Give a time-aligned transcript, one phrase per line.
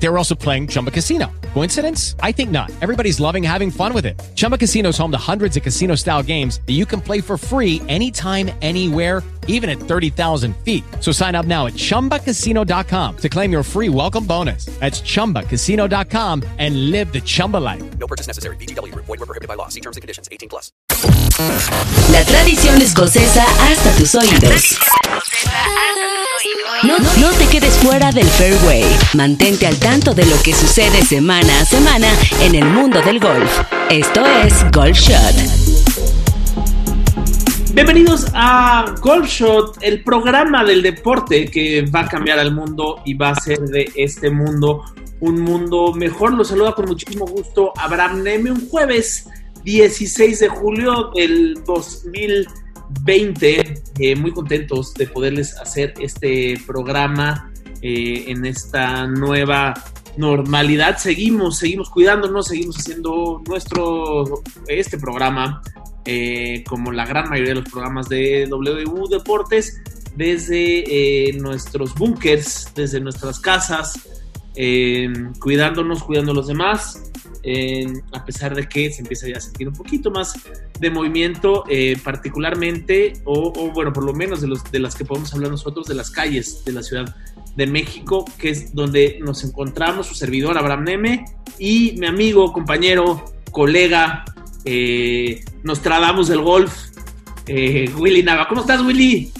[0.00, 1.30] They were also playing Chumba Casino.
[1.54, 2.14] Coincidence?
[2.20, 2.70] I think not.
[2.80, 4.20] Everybody's loving having fun with it.
[4.36, 7.36] Chumba Casino is home to hundreds of casino style games that you can play for
[7.36, 10.84] free anytime, anywhere, even at 30,000 feet.
[11.00, 14.66] So sign up now at chumbacasino.com to claim your free welcome bonus.
[14.78, 17.98] That's chumbacasino.com and live the Chumba life.
[17.98, 18.56] No purchase necessary.
[18.56, 18.94] BGW.
[18.94, 19.68] Void were prohibited by law.
[19.68, 20.28] See terms and conditions.
[20.30, 20.70] 18 plus.
[22.12, 24.78] La tradición escocesa hasta tus oídos.
[26.82, 28.84] No, no te quedes fuera del fairway.
[29.14, 32.08] Mantente al tanto de lo que sucede semana a semana
[32.42, 33.50] en el mundo del golf.
[33.88, 35.34] Esto es Golf Shot.
[37.72, 43.14] Bienvenidos a Golf Shot, el programa del deporte que va a cambiar al mundo y
[43.14, 44.84] va a hacer de este mundo
[45.20, 46.34] un mundo mejor.
[46.34, 49.26] Los saluda con muchísimo gusto Abraham Neme, un jueves
[49.64, 53.82] 16 de julio del 2020.
[54.00, 57.50] Eh, muy contentos de poderles hacer este programa
[57.80, 59.74] eh, en esta nueva
[60.16, 60.98] normalidad.
[60.98, 65.62] Seguimos, seguimos cuidándonos, seguimos haciendo nuestro, este programa
[66.04, 69.80] eh, como la gran mayoría de los programas de W Deportes,
[70.16, 74.08] desde eh, nuestros búnkers, desde nuestras casas,
[75.38, 77.12] cuidándonos, cuidando a los demás,
[78.12, 80.34] a pesar de que se empieza ya a sentir un poquito más
[80.80, 81.62] de movimiento,
[82.02, 85.86] particularmente, o, o, bueno, por lo menos de, los, de las que podemos hablar nosotros,
[85.86, 87.14] de las calles de la Ciudad
[87.58, 91.24] de México, que es donde nos encontramos, su servidor Abraham Neme
[91.58, 94.24] y mi amigo, compañero, colega,
[94.64, 96.72] eh, Nostradamus del golf,
[97.48, 98.46] eh, Willy Nava.
[98.46, 99.32] ¿Cómo estás, Willy?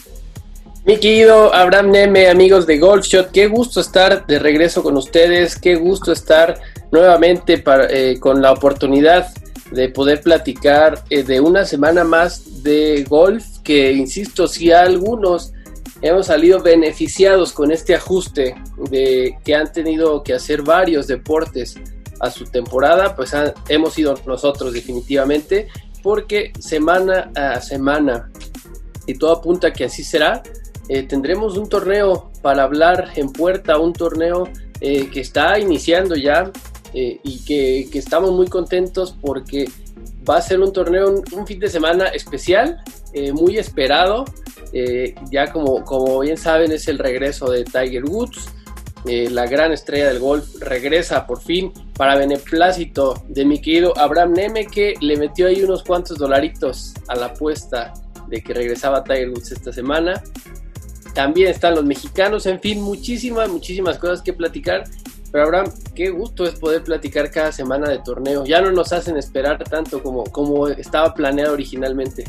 [0.84, 5.56] Mi querido Abraham Neme, amigos de Golf Shot, qué gusto estar de regreso con ustedes,
[5.56, 6.60] qué gusto estar
[6.90, 9.28] nuevamente para, eh, con la oportunidad
[9.70, 15.52] de poder platicar eh, de una semana más de golf, que insisto, si algunos
[16.02, 18.54] hemos salido beneficiados con este ajuste
[18.90, 21.76] de que han tenido que hacer varios deportes
[22.20, 23.32] a su temporada, pues
[23.68, 25.68] hemos sido nosotros definitivamente,
[26.02, 28.30] porque semana a semana,
[29.06, 30.42] y todo apunta que así será,
[30.88, 34.48] eh, tendremos un torneo para hablar en puerta, un torneo
[34.80, 36.50] eh, que está iniciando ya
[36.94, 39.68] eh, y que, que, estamos muy contentos porque
[40.28, 42.82] va a ser un torneo, un, un fin de semana especial,
[43.32, 44.24] muy esperado.
[45.30, 48.48] Ya como, como bien saben es el regreso de Tiger Woods,
[49.04, 54.66] la gran estrella del golf, regresa por fin para beneplácito de mi querido Abraham Neme
[54.66, 57.92] que le metió ahí unos cuantos dolaritos a la apuesta
[58.28, 60.22] de que regresaba Tiger Woods esta semana
[61.18, 64.84] también están los mexicanos, en fin, muchísimas, muchísimas cosas que platicar.
[65.32, 68.44] Pero Abraham, qué gusto es poder platicar cada semana de torneo.
[68.44, 72.22] Ya no nos hacen esperar tanto como, como estaba planeado originalmente.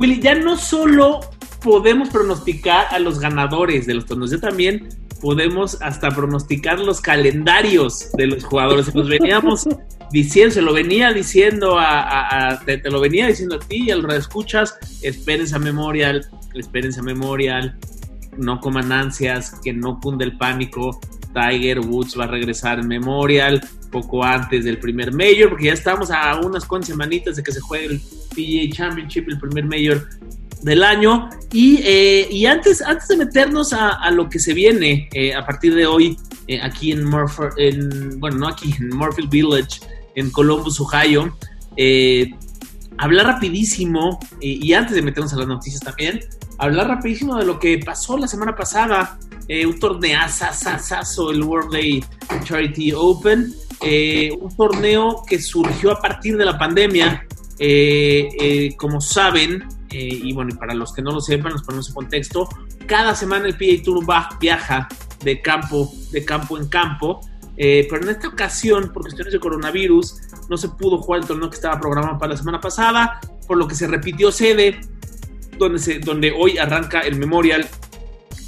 [0.00, 1.20] Willy, ya no solo
[1.64, 4.86] podemos pronosticar a los ganadores de los torneos, ya también
[5.20, 8.94] podemos hasta pronosticar los calendarios de los jugadores.
[8.94, 9.66] Nos veníamos
[10.12, 13.84] diciendo, se lo venía diciendo a, a, a te, te, lo venía diciendo a ti
[13.86, 17.78] y al escuchas, espérense a Memorial, espérense a Memorial,
[18.36, 21.00] no coman ansias, que no cunde el pánico.
[21.32, 26.10] Tiger Woods va a regresar en Memorial poco antes del primer Major, porque ya estamos
[26.10, 28.00] a unas cuantas semanitas de que se juegue el
[28.34, 30.06] PGA Championship, el primer Major
[30.64, 31.28] del año.
[31.52, 35.46] Y, eh, y antes, antes de meternos a, a lo que se viene eh, a
[35.46, 36.16] partir de hoy
[36.48, 39.80] eh, aquí en Murphy, en, bueno, no aquí, en Village,
[40.14, 41.36] en Columbus, Ohio,
[42.96, 46.20] hablar rapidísimo, y antes de meternos a las noticias también,
[46.58, 52.04] hablar rapidísimo de lo que pasó la semana pasada, un torneazo, el World Day
[52.44, 53.52] Charity Open,
[54.40, 57.26] un torneo que surgió a partir de la pandemia.
[58.78, 62.48] como saben, eh, y bueno, para los que no lo sepan, nos ponemos en contexto,
[62.86, 64.88] cada semana el PA Tour va, viaja
[65.22, 67.20] de campo, de campo en campo,
[67.56, 70.16] eh, pero en esta ocasión, por cuestiones de coronavirus,
[70.50, 73.68] no se pudo jugar el torneo que estaba programado para la semana pasada, por lo
[73.68, 74.80] que se repitió sede,
[75.58, 77.64] donde, se, donde hoy arranca el Memorial,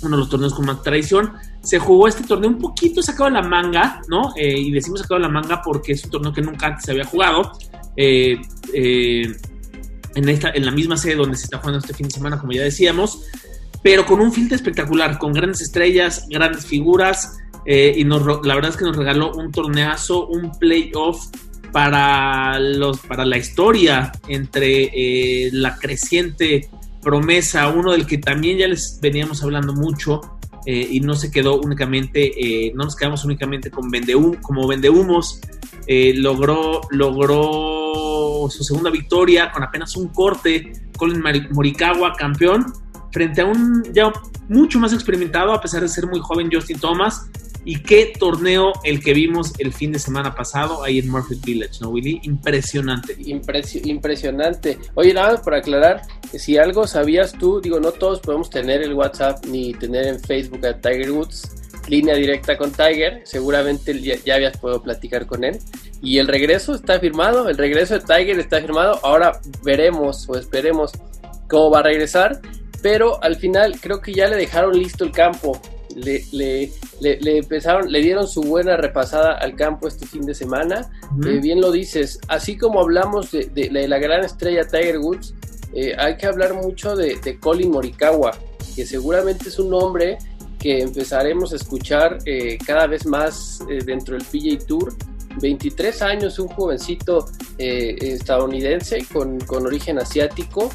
[0.02, 1.32] uno de los torneos con más tradición.
[1.62, 4.32] Se jugó este torneo un poquito sacado de la manga, ¿no?
[4.34, 6.90] Eh, y decimos sacado de la manga porque es un torneo que nunca antes se
[6.90, 7.52] había jugado.
[7.96, 8.40] Eh,
[8.74, 9.32] eh,
[10.16, 12.52] en, esta, en la misma sede donde se está jugando este fin de semana, como
[12.52, 13.20] ya decíamos,
[13.82, 18.70] pero con un filtro espectacular, con grandes estrellas, grandes figuras, eh, y nos, la verdad
[18.70, 21.26] es que nos regaló un torneazo, un playoff
[21.70, 26.68] para, los, para la historia entre eh, la creciente
[27.02, 30.20] promesa, uno del que también ya les veníamos hablando mucho,
[30.64, 35.40] eh, y no se quedó únicamente, no nos quedamos únicamente con vendehum, como vendehumos,
[35.86, 42.66] eh, logró, logró su segunda victoria con apenas un corte, Colin Morikawa campeón,
[43.12, 44.12] frente a un ya
[44.48, 47.28] mucho más experimentado, a pesar de ser muy joven, Justin Thomas.
[47.68, 51.80] Y qué torneo el que vimos el fin de semana pasado ahí en Murphy Village,
[51.80, 52.20] ¿no, Willy?
[52.22, 53.16] Impresionante.
[53.18, 54.78] impresionante.
[54.94, 56.02] Oye, nada más para aclarar,
[56.32, 60.64] si algo sabías tú, digo, no todos podemos tener el WhatsApp ni tener en Facebook
[60.64, 65.58] a Tiger Woods, línea directa con Tiger, seguramente ya, ya habías podido platicar con él.
[66.02, 70.92] Y el regreso está firmado, el regreso de Tiger está firmado, ahora veremos o esperemos
[71.48, 72.40] cómo va a regresar,
[72.82, 75.60] pero al final creo que ya le dejaron listo el campo
[75.96, 80.90] le, le, le, empezaron, le dieron su buena repasada al campo este fin de semana.
[81.26, 85.34] Eh, bien lo dices, así como hablamos de, la gran estrella Tiger Woods,
[85.72, 88.36] eh, hay que hablar mucho de, Colin Morikawa,
[88.74, 90.18] que seguramente es un nombre
[90.70, 94.94] empezaremos a escuchar eh, cada vez más dentro del PGA Tour.
[95.38, 97.26] 23 años, un jovencito
[97.58, 100.70] estadounidense con, con origen asiático,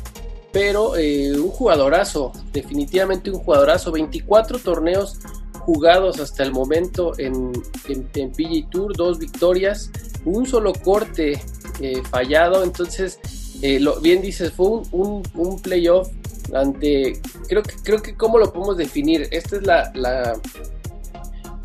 [0.51, 5.19] pero eh, un jugadorazo, definitivamente un jugadorazo, 24 torneos
[5.59, 7.51] jugados hasta el momento en,
[7.87, 9.91] en, PG Tour, dos victorias,
[10.25, 11.41] un solo corte
[11.79, 13.19] eh, fallado, entonces,
[13.61, 16.09] eh, lo, bien dices, fue un, un, playoff
[16.53, 19.27] ante, creo que, creo que, ¿cómo lo podemos definir?
[19.31, 20.39] Esta es la,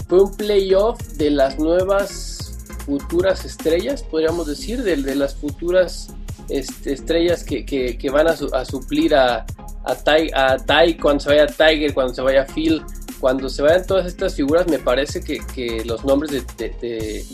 [0.09, 6.15] fue un playoff de las nuevas futuras estrellas, podríamos decir, de, de las futuras
[6.49, 9.45] este, estrellas que, que, van a, suplir a,
[9.85, 12.83] a, Ty, cuando se vaya Tiger, cuando se vaya Phil,
[13.21, 17.25] cuando se vayan todas estas figuras, me parece que, los nombres de,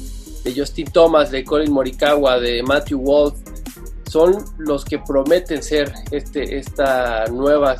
[0.44, 3.34] de, Justin Thomas, de Colin Morikawa, de Matthew Wolf,
[4.12, 7.76] son los que prometen ser este, esta nueva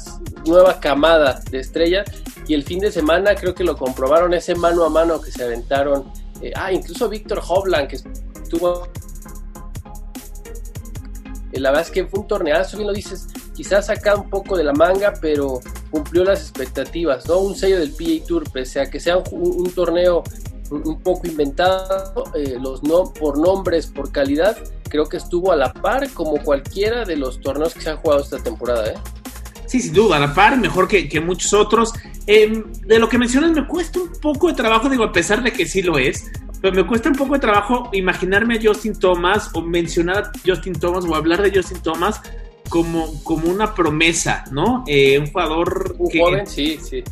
[0.81, 2.11] camada de estrellas.
[2.49, 5.45] Y el fin de semana creo que lo comprobaron ese mano a mano que se
[5.45, 6.11] aventaron.
[6.41, 7.97] Eh, ah, incluso Víctor Hovland, que
[8.43, 8.89] estuvo
[11.53, 14.57] eh, la verdad es que fue un torneazo, bien lo dices, quizás saca un poco
[14.57, 17.39] de la manga, pero cumplió las expectativas, ¿no?
[17.39, 20.23] Un sello del PA Tour, pese a que sea un, torneo
[20.73, 24.57] un, poco inventado, eh, los no, por nombres, por calidad,
[24.89, 28.23] creo que estuvo a la par como cualquiera de los torneos que se han jugado
[28.23, 28.95] esta temporada, ¿eh?
[29.67, 31.93] Sí, sin duda, a la par, mejor que, que muchos otros.
[32.27, 35.53] Em, de lo que mencionas, me cuesta un poco de trabajo, digo, a pesar de
[35.53, 36.31] que sí lo es,
[36.61, 40.75] pero me cuesta un poco de trabajo imaginarme a Justin Thomas o mencionar a Justin
[40.75, 42.21] Thomas o hablar de Justin Thomas
[42.69, 44.85] como, como una promesa, ¿no?
[44.87, 45.97] Eh, un jugador...
[45.99, 47.03] Un joven, sí, sí.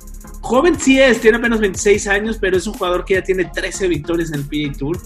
[0.41, 3.89] Joven sí es, tiene apenas 26 años, pero es un jugador que ya tiene 13
[3.89, 4.99] victorias en el PGA Tour.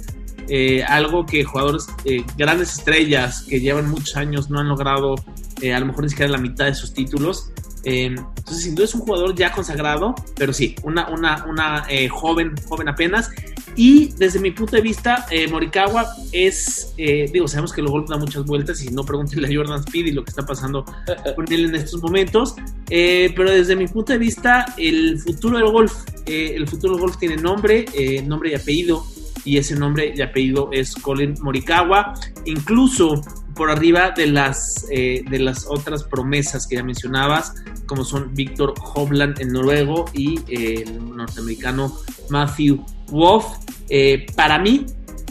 [0.48, 5.80] Eh, algo que jugadores, eh, grandes estrellas que llevan muchos años no han logrado a
[5.80, 7.50] lo mejor ni siquiera la mitad de sus títulos.
[7.84, 12.88] Entonces, sin duda es un jugador ya consagrado, pero sí, una, una, una joven, joven
[12.88, 13.30] apenas.
[13.76, 18.08] Y desde mi punto de vista, eh, Morikawa es, eh, digo, sabemos que el golf
[18.08, 20.84] da muchas vueltas y no pregúntenle a Jordan Speed y lo que está pasando
[21.36, 22.54] con él en estos momentos,
[22.88, 25.92] eh, pero desde mi punto de vista, el futuro del golf,
[26.26, 27.84] el futuro del golf tiene nombre,
[28.24, 29.04] nombre y apellido,
[29.44, 32.14] y ese nombre y apellido es Colin Morikawa,
[32.46, 33.20] incluso
[33.54, 37.54] por arriba de las, de las otras promesas que ya mencionabas,
[37.86, 41.96] como son Víctor Hovland en noruego y el norteamericano
[42.30, 43.44] Matthew Wolf,
[43.88, 44.86] eh, para mí,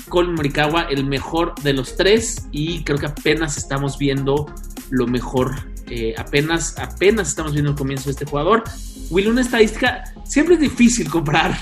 [0.10, 4.54] Colin Morikawa, el mejor de los tres, y creo que apenas estamos viendo
[4.90, 5.72] lo mejor.
[5.88, 8.64] Eh, apenas, apenas estamos viendo el comienzo de este jugador.
[9.10, 11.58] Will, una estadística, siempre es difícil comprar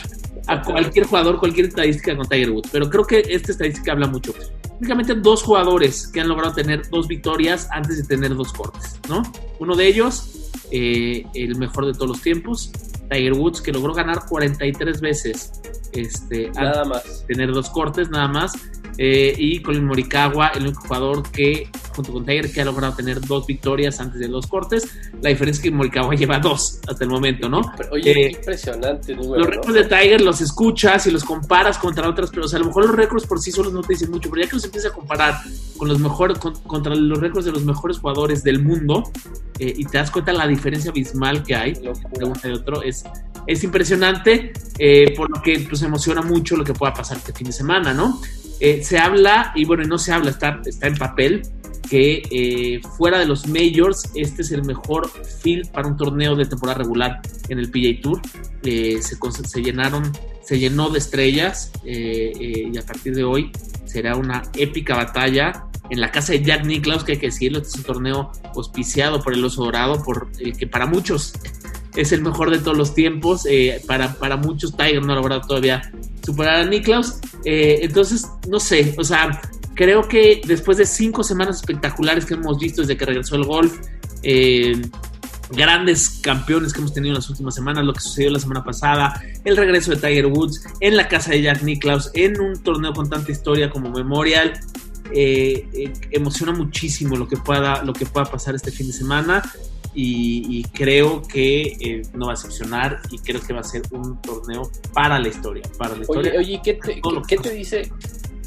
[0.52, 4.34] a cualquier jugador, cualquier estadística con Tiger Woods, pero creo que esta estadística habla mucho.
[4.80, 9.24] Únicamente dos jugadores que han logrado tener dos victorias antes de tener dos cortes, ¿no?
[9.60, 12.72] Uno de ellos, eh, el mejor de todos los tiempos,
[13.10, 15.52] Tiger Woods, que logró ganar 43 veces.
[15.94, 17.26] Este, nada más.
[17.28, 18.54] Tener dos cortes, nada más.
[19.04, 23.20] Eh, y Colin Morikawa, el único jugador que, junto con Tiger, que ha logrado tener
[23.20, 24.88] dos victorias antes de los cortes.
[25.24, 27.62] La diferencia es que Morikawa lleva dos hasta el momento, ¿no?
[27.90, 29.16] Oye, eh, impresionante.
[29.16, 32.86] los récords de Tiger los escuchas y los comparas contra otras, pero a lo mejor
[32.86, 34.94] los récords por sí solos no te dicen mucho, pero ya que los empiezas a
[34.94, 35.34] comparar
[35.78, 39.02] con los mejores, contra los récords de los mejores jugadores del mundo,
[39.58, 41.92] eh, y te das cuenta la diferencia abismal que hay de
[42.24, 43.04] uno y otro, es,
[43.48, 44.54] es impresionante,
[45.18, 48.22] por lo que pues emociona mucho lo que pueda pasar este fin de semana, ¿no?
[48.64, 51.42] Eh, se habla, y bueno, no se habla, está, está en papel,
[51.90, 55.10] que eh, fuera de los majors, este es el mejor
[55.42, 58.22] field para un torneo de temporada regular en el PGA Tour.
[58.62, 60.14] Eh, se, se, llenaron,
[60.44, 63.52] se llenó de estrellas y a partir de hoy
[63.86, 67.70] será una épica batalla en la casa de Jack Nicklaus, que hay que decirlo, este
[67.70, 71.34] es un torneo auspiciado por el Oso Dorado, por que para muchos
[71.96, 73.46] es el mejor de todos los tiempos.
[73.88, 75.92] para, para muchos, Tiger no ha logrado todavía
[76.24, 77.16] superar a Niklaus.
[77.46, 79.42] Eh, entonces, no sé, o sea,
[79.76, 83.80] creo que después de cinco semanas espectaculares que hemos visto desde que regresó el golf,
[84.24, 84.80] eh,
[85.52, 89.22] grandes campeones que hemos tenido en las últimas semanas, lo que sucedió la semana pasada,
[89.44, 93.10] el regreso de Tiger Woods en la casa de Jack Nicklaus, en un torneo con
[93.10, 94.54] tanta historia como Memorial.
[95.14, 99.44] Eh, eh, emociona muchísimo lo que pueda lo que pueda pasar este fin de semana
[99.94, 103.82] y, y creo que eh, no va a decepcionar y creo que va a ser
[103.92, 107.92] un torneo para la historia para la historia Oye, oye ¿qué te, qué te dice?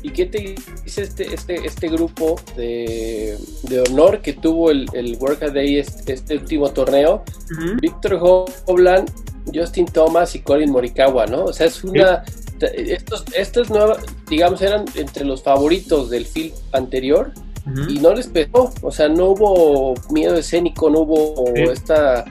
[0.02, 0.38] ¿Y qué te
[0.84, 6.36] dice este, este, este grupo de, de honor que tuvo el, el Workaday este, este
[6.36, 7.24] último torneo?
[7.50, 7.76] Ujú.
[7.80, 8.20] Víctor
[8.66, 9.10] Hovland,
[9.54, 11.44] Justin Thomas y Colin Morikawa, ¿no?
[11.44, 12.22] O sea, es una...
[12.60, 13.98] Estos, estos nuevas,
[14.28, 17.32] digamos, eran entre los favoritos del field anterior
[17.66, 17.90] Ujú.
[17.90, 21.62] y no les pegó, o sea, no hubo miedo escénico, no hubo Sí.
[21.62, 22.24] esta,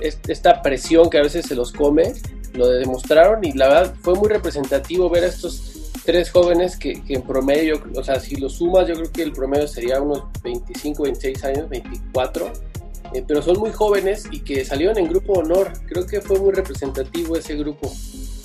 [0.00, 2.14] es- esta presión que a veces se los come,
[2.54, 7.14] lo demostraron y la verdad fue muy representativo ver a estos tres jóvenes que, que
[7.14, 11.02] en promedio, o sea, si lo sumas, yo creo que el promedio sería unos 25,
[11.04, 12.50] 26 años, 24,
[13.14, 16.52] eh, pero son muy jóvenes y que salieron en grupo honor, creo que fue muy
[16.52, 17.88] representativo ese grupo.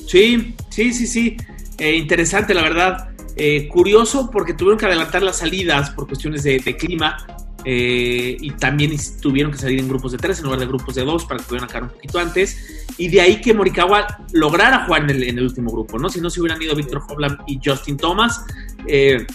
[0.07, 1.37] Sí, sí, sí, sí.
[1.77, 3.09] Eh, interesante, la verdad.
[3.39, 7.17] Eh, curioso porque tuvieron que adelantar las salidas por cuestiones de, clima
[7.63, 11.05] eh, y también tuvieron que salir en grupos de tres en lugar de grupos de
[11.05, 12.87] dos para que pudieran acabar un poquito antes.
[12.97, 16.09] Y de ahí que Morikawa lograra jugar en el, último grupo, ¿no?
[16.09, 18.43] Si no se hubieran ido Víctor Hovland y Justin Thomas.
[18.87, 19.27] Eh,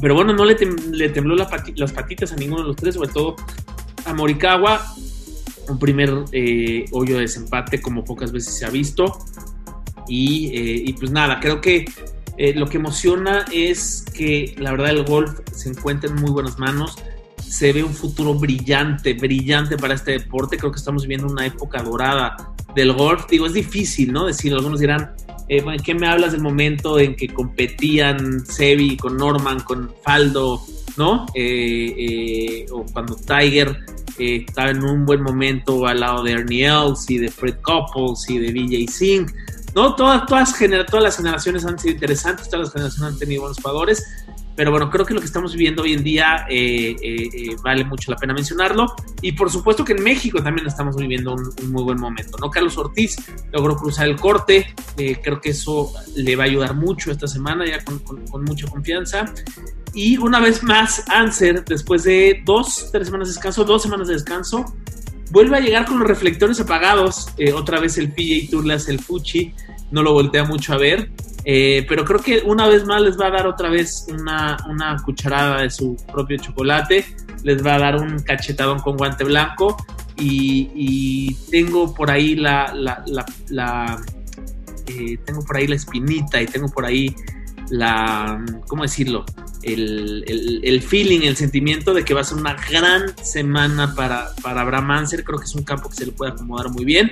[0.00, 3.08] pero bueno, no le, tem- le tembló las patitas a ninguno de los tres, sobre
[3.08, 3.34] todo
[4.04, 4.86] a Morikawa.
[5.68, 9.18] Un primer hoyo de desempate como pocas veces se ha visto.
[10.06, 11.86] Y, y pues nada, creo que
[12.38, 16.58] eh, lo que emociona es que la verdad el golf se encuentra en muy buenas
[16.58, 16.96] manos.
[17.40, 20.58] Se ve un futuro brillante, brillante para este deporte.
[20.58, 22.36] Creo que estamos viviendo una época dorada
[22.74, 23.26] del golf.
[23.30, 24.26] Digo, es difícil, ¿no?
[24.26, 25.14] Decir, algunos dirán,
[25.48, 30.60] eh, ¿qué me hablas del momento en que competían Sebi con Norman, con Faldo,
[30.98, 31.26] ¿no?
[31.34, 33.78] Eh, o cuando Tiger
[34.18, 38.38] estaba en un buen momento al lado de Ernie Els y de Fred Couples y
[38.38, 39.26] de VJ Singh.
[39.76, 39.94] ¿No?
[39.94, 40.52] Todas, todas,
[40.90, 44.02] todas las generaciones han sido interesantes, todas las generaciones han tenido buenos jugadores,
[44.56, 47.84] pero bueno, creo que lo que estamos viviendo hoy en día eh, eh, eh, vale
[47.84, 48.86] mucho la pena mencionarlo.
[49.20, 52.48] Y por supuesto que en México también estamos viviendo un, muy buen momento, ¿no?
[52.50, 53.16] Carlos Ortiz
[53.52, 57.66] logró cruzar el corte, eh, creo que eso le va a ayudar mucho esta semana,
[57.66, 59.26] ya con- con mucha confianza.
[59.92, 64.14] Y una vez más, Anser, después de dos, tres semanas de descanso, dos semanas de
[64.14, 64.64] descanso,
[65.30, 67.28] vuelve a llegar con los reflectores apagados.
[67.38, 69.54] Eh, otra vez el PJ Tour le el Fuchi,
[69.90, 71.10] no lo voltea mucho a ver.
[71.44, 74.96] Eh, pero creo que una vez más les va a dar otra vez una, una
[75.04, 77.04] cucharada de su propio chocolate.
[77.44, 79.76] Les va a dar un cachetadón con guante blanco.
[80.18, 82.72] Y, y tengo por ahí la,
[84.86, 87.14] eh, tengo por ahí la espinita y tengo por ahí
[87.70, 88.44] la.
[88.66, 89.24] ¿Cómo decirlo?
[89.66, 94.30] El, el- el feeling, el sentimiento de que va a ser una gran semana para,
[94.42, 95.06] para Abraham.
[95.08, 97.10] Creo que es un campo que se le puede acomodar muy bien.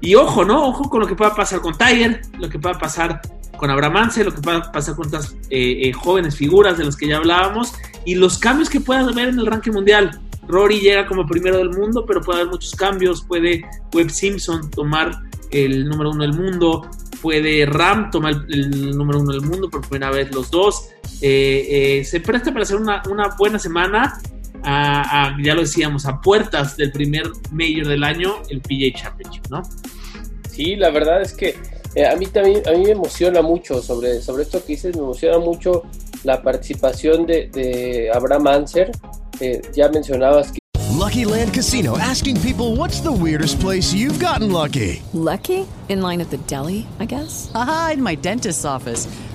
[0.00, 0.66] Y ojo, ¿no?
[0.66, 3.20] Ojo con lo que pueda pasar con Tiger, lo que pueda pasar
[3.56, 7.06] con Abraham lo que pueda pasar con estas eh, eh, jóvenes figuras de las que
[7.06, 7.72] ya hablábamos
[8.04, 10.20] y los cambios que pueda haber en el ranking mundial.
[10.48, 13.22] Rory llega como primero del mundo, pero puede haber muchos cambios.
[13.22, 13.62] Puede
[13.94, 15.12] Webb Simpson tomar
[15.52, 16.90] el número uno del mundo.
[17.22, 20.88] Puede Ram tomar el número uno del mundo por primera vez los dos.
[21.22, 24.18] Eh, eh, se presta para hacer una, una buena semana.
[24.64, 29.44] A, a- ya lo decíamos, a puertas del primer Major del año, el PJ Championship,
[29.50, 29.62] ¿no?
[30.48, 31.56] Sí, la verdad es que
[31.94, 35.02] eh, a mí también a mí me emociona mucho sobre, sobre esto que dices, me
[35.02, 35.82] emociona mucho
[36.24, 38.92] la participación de, de Abraham Anser.
[39.40, 40.58] Eh, ya mencionabas que
[40.96, 45.02] Lucky Land Casino asking people what's the weirdest place you've gotten lucky?
[45.12, 45.66] Lucky?
[45.88, 47.50] In line at the deli, I guess?
[47.54, 49.08] Aha, in my dentist's office.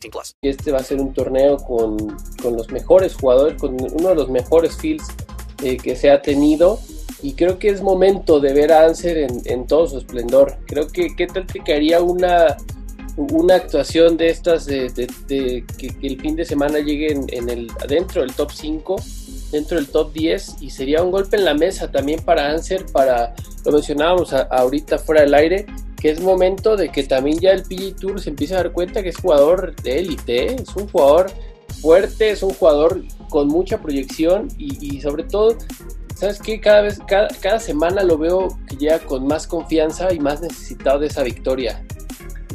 [0.00, 0.34] 18 plus.
[0.42, 1.96] este va a ser un torneo con,
[2.42, 5.06] con los mejores jugadores, con uno de los mejores fields
[5.62, 6.78] eh, que se ha tenido.
[7.22, 10.56] y creo que es momento de ver a Anser en, en todo su esplendor.
[10.66, 12.56] Creo que qué tal te caería una,
[13.16, 17.24] una actuación de estas de, de- de que, que el fin de semana llegue en,
[17.28, 18.96] en el dentro del top 5
[19.52, 23.32] dentro del top 10 y sería un golpe en la mesa también para Anser para
[23.64, 25.66] lo mencionábamos a- ahorita fuera del aire
[26.08, 29.10] es momento de que también ya el PG Tour se empiece a dar cuenta que
[29.10, 30.56] es jugador de élite ¿eh?
[30.60, 31.30] es un jugador
[31.80, 35.56] fuerte es un jugador con mucha proyección y, sobre todo
[36.14, 36.58] ¿Sabes qué?
[36.62, 41.08] Cada vez, cada, semana lo veo que llega con más confianza y más necesitado de
[41.08, 41.84] esa victoria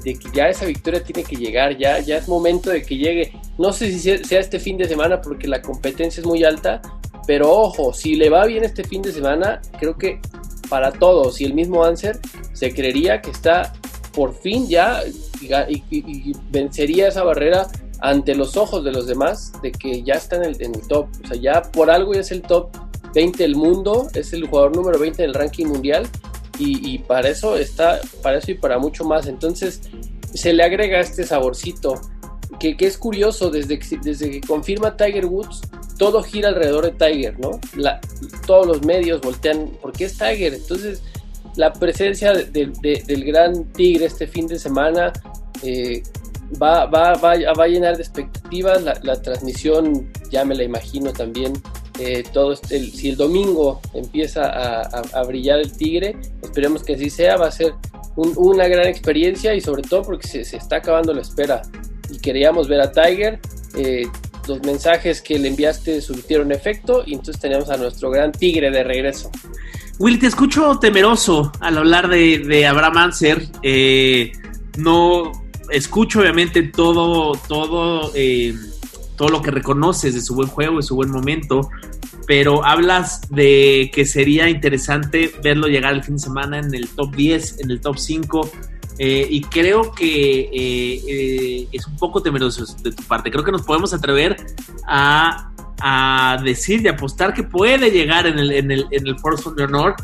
[0.03, 3.34] de que ya esa victoria tiene que llegar, ya, ya es momento de que llegue.
[3.60, 6.81] No sé si sea este fin de semana porque la competencia es muy alta,
[7.27, 10.20] pero ojo, si le va bien este fin de semana, creo que
[10.72, 12.18] para todos y el mismo Anser
[12.54, 13.74] se creería que está
[14.13, 15.04] por fin ya
[15.38, 17.68] y, vencería esa barrera
[18.00, 21.08] ante los ojos de los demás de que ya está en el, top.
[21.25, 22.70] O sea, ya por algo ya es el top
[23.13, 26.08] 20 del mundo, es el jugador número 20 del ranking mundial
[26.58, 29.28] y, para eso está, para eso y para mucho más.
[29.28, 29.82] Entonces
[30.34, 32.00] se le agrega este saborcito
[32.62, 35.62] que, que es curioso, desde desde que confirma Tiger Woods,
[36.01, 37.60] todo gira alrededor de Tiger, ¿no?
[38.48, 40.55] Todos los medios voltean, porque es Tiger?
[40.55, 41.03] Entonces
[41.55, 45.13] la presencia de- de- de- del gran Tigre este fin de semana
[45.62, 46.01] eh,
[46.60, 48.81] va, va, va, va a llenar de expectativas.
[49.03, 51.53] La, transmisión, ya me la imagino también.
[52.00, 57.38] eh, todo este- si el domingo empieza a, brillar el Tigre, esperemos que así sea.
[57.38, 57.74] Va a ser
[58.15, 61.62] un- una gran experiencia y sobre todo porque se, se está acabando la espera.
[62.10, 63.39] Y queríamos ver a Tiger.
[63.77, 64.08] eh,
[64.48, 68.84] los mensajes que le enviaste surtieron efecto y entonces teníamos a nuestro gran Tigre de
[68.84, 69.32] regreso.
[70.00, 73.48] Will, te escucho temeroso al hablar de, de Abraham Anser.
[73.62, 74.32] Eh,
[74.78, 75.32] no
[75.70, 78.56] escucho obviamente todo, todo, eh,
[79.16, 81.70] todo lo que reconoces de su buen juego, de su buen momento,
[82.28, 87.16] pero hablas de que sería interesante verlo llegar el fin de semana en el top
[87.16, 88.52] 10, en el top 5.
[89.03, 93.31] Eh, y creo que eh, eh, es un poco temeroso de tu parte.
[93.31, 94.38] Creo que nos podemos atrever
[94.88, 99.50] a, a decir y apostar que puede llegar en el, en el, en el Force
[99.57, 99.96] de Honor.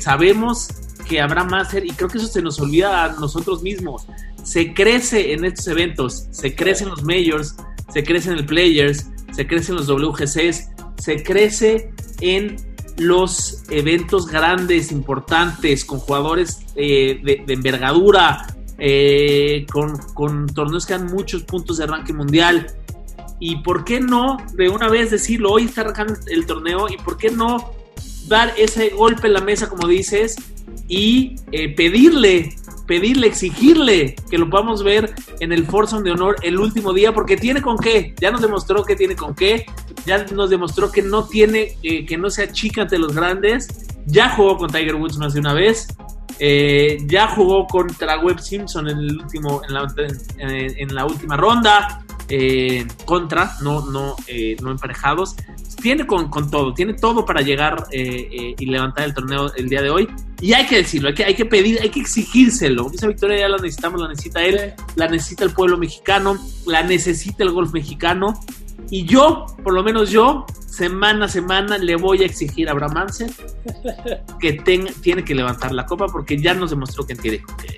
[0.00, 0.68] Sabemos
[1.06, 4.06] que habrá más, y creo que eso se nos olvida a nosotros mismos.
[4.42, 7.54] Se crece en estos eventos, se crece en los Majors,
[7.92, 11.92] se crece en el Players, se crece en los WGCs, se crece
[12.22, 12.56] en
[12.98, 18.46] los eventos grandes, importantes, con jugadores eh, de, envergadura,
[18.78, 22.66] eh, con, con torneos que dan muchos puntos de arranque mundial.
[23.40, 27.16] Y por qué no, de una vez decirlo, hoy está arrancando el torneo, y por
[27.16, 27.72] qué no
[28.28, 30.36] dar ese golpe en la mesa, como dices,
[30.88, 32.54] y eh, pedirle,
[32.86, 37.36] pedirle, exigirle que lo podamos ver en el Forza de Honor el último día, porque
[37.36, 39.66] tiene con qué, ya nos demostró que tiene con qué,
[40.04, 43.68] ya nos demostró que no tiene, eh, que no se achica ante los grandes,
[44.06, 45.88] ya jugó con Tiger Woods más de una vez,
[46.38, 53.56] eh, ya jugó contra Webb Simpson en el último, en la última ronda, eh, contra,
[53.60, 55.36] no, no, eh, no emparejados.
[55.82, 59.68] Tiene con, con, todo, tiene todo para llegar eh, eh, y levantar el torneo el
[59.68, 60.08] día de hoy.
[60.40, 62.90] Y hay que decirlo, hay que, hay que pedir, hay que exigírselo.
[62.90, 67.44] Esa victoria ya la necesitamos, la necesita él, la necesita el pueblo mexicano, la necesita
[67.44, 68.40] el golf mexicano.
[68.90, 73.08] Y yo, por lo menos yo, semana a semana le voy a exigir a Abraham
[74.40, 77.76] que ten, tiene que levantar la copa porque ya nos demostró que tiene con qué.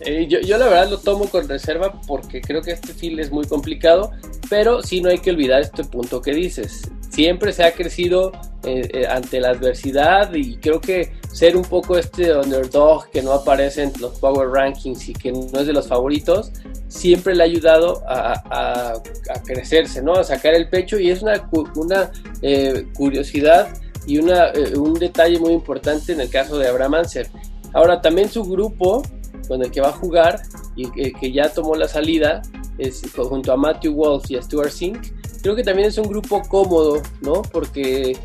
[0.00, 0.26] ¿Eh?
[0.28, 3.46] Yo, yo, la verdad lo tomo con reserva porque creo que este feel es muy
[3.46, 4.12] complicado,
[4.48, 6.82] pero sí no hay que olvidar este punto que dices.
[7.10, 8.32] Siempre se ha crecido
[8.64, 13.32] eh, eh, ante la adversidad y creo que ser un poco este underdog que no
[13.32, 16.52] aparece en los power rankings y que no es de los favoritos,
[16.88, 20.14] siempre le ha ayudado a, a, a crecerse, ¿no?
[20.14, 22.10] A sacar el pecho y es una, una
[22.42, 23.68] eh, curiosidad
[24.06, 27.28] y una, eh, un detalle muy importante en el caso de Abraham Anser.
[27.74, 29.02] Ahora también su grupo
[29.48, 30.42] con el que va a jugar
[30.76, 32.42] y que, ya tomó la salida
[32.76, 34.98] es, junto a Matthew Wolf y a Stuart Sink.
[35.42, 37.42] Creo que también es un grupo cómodo, ¿no?
[37.42, 38.16] Porque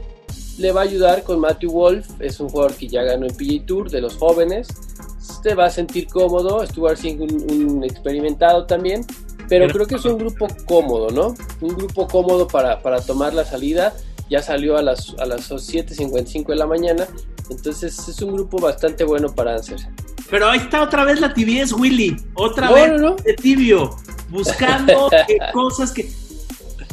[0.58, 3.66] le va a ayudar con Matthew Wolf, es un jugador que ya ganó el PGA
[3.66, 4.68] Tour de los jóvenes.
[5.42, 9.06] Se va a sentir cómodo, Stuart Sink un, experimentado también,
[9.50, 11.34] pero, pero creo que es un grupo cómodo, ¿no?
[11.62, 13.94] Un grupo cómodo para, para tomar la salida.
[14.30, 17.08] Ya salió a las, a las 7.55 de la mañana,
[17.50, 19.80] entonces es un grupo bastante bueno para Anser.
[20.34, 22.18] Pero ahí está otra vez la tibiez, Willy.
[22.34, 23.96] Otra no, vez no, de tibio.
[24.30, 25.08] Buscando
[25.54, 26.10] cosas que.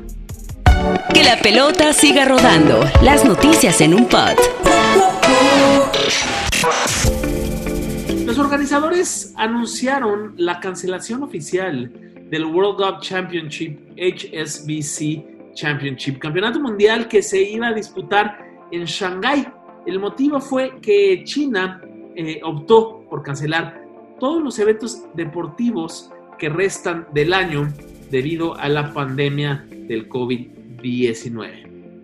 [1.14, 2.84] Que la pelota siga rodando.
[3.02, 4.36] Las noticias en un pod.
[8.26, 11.92] Los organizadores anunciaron la cancelación oficial
[12.30, 18.40] del World Golf Championship HSBC Championship, campeonato mundial que se iba a disputar
[18.72, 19.48] en Shanghái.
[19.86, 21.82] El motivo fue que China
[22.16, 23.84] eh, optó por cancelar
[24.20, 26.12] todos los eventos deportivos
[26.44, 27.72] que restan del año
[28.12, 32.04] debido a la pandemia del COVID-19.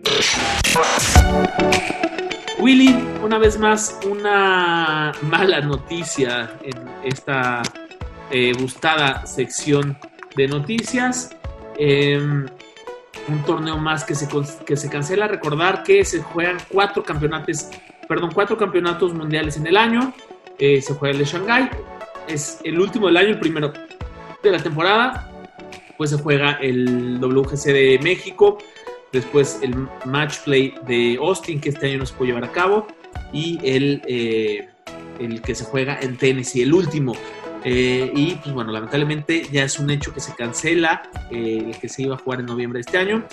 [2.57, 7.61] Willy, una vez más, una mala noticia en esta
[8.31, 9.97] eh, gustada sección
[10.37, 11.35] de noticias.
[11.77, 14.25] Eh, un torneo más que se,
[14.65, 15.27] que se cancela.
[15.27, 17.67] Recordar que se juegan cuatro campeonatos,
[18.07, 20.13] perdón, cuatro campeonatos mundiales en el año.
[20.57, 21.69] Eh, se juega el de Shanghái.
[22.25, 23.73] Es el último del año, el primero
[24.43, 25.29] de la temporada.
[25.97, 28.57] Pues se juega el WGC de México
[29.11, 32.87] después el match play de Austin, que este año no se puede llevar a cabo,
[33.33, 34.69] y el, eh,
[35.19, 37.13] el que se juega en Tennessee, el último.
[37.65, 41.89] Eh, y pues bueno, lamentablemente ya es un hecho que se cancela, eh, el que
[41.89, 43.25] se iba a jugar en noviembre de este año.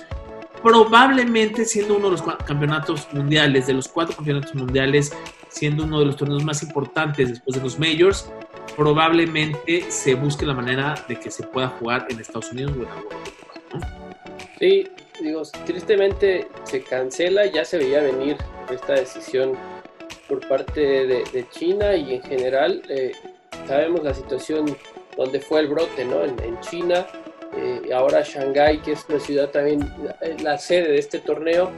[0.67, 5.13] Probablemente siendo uno de los campeonatos mundiales, de los cuatro campeonatos mundiales,
[5.49, 8.29] siendo uno de los torneos más importantes después de los majors,
[8.75, 12.89] probablemente se busque la manera de que se pueda jugar en Estados Unidos o en
[12.89, 13.81] algún otro lugar, ¿no?
[14.59, 14.89] Sí,
[15.21, 18.37] digo, tristemente se cancela, ya se veía venir
[18.69, 19.53] esta decisión
[20.29, 23.13] por parte de, China y en general eh,
[23.69, 24.77] sabemos la situación
[25.17, 26.25] donde fue el brote, ¿no?
[26.25, 27.07] En China,
[27.89, 31.71] eh, ahora Shanghái, que es una ciudad también la, la sede de este torneo,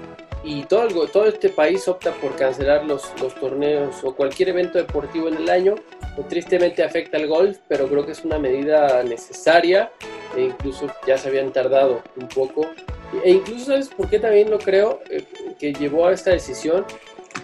[0.44, 5.28] y todo, todo este país opta por cancelar los, los torneos o cualquier evento deportivo
[5.28, 5.74] en el año.
[6.28, 9.90] Tristemente afecta al golf, pero creo que es una medida necesaria
[10.36, 12.66] e incluso ya se habían tardado un poco.
[13.24, 15.24] E incluso, ¿sabes por qué también lo creo eh,
[15.58, 16.84] que llevó a esta decisión?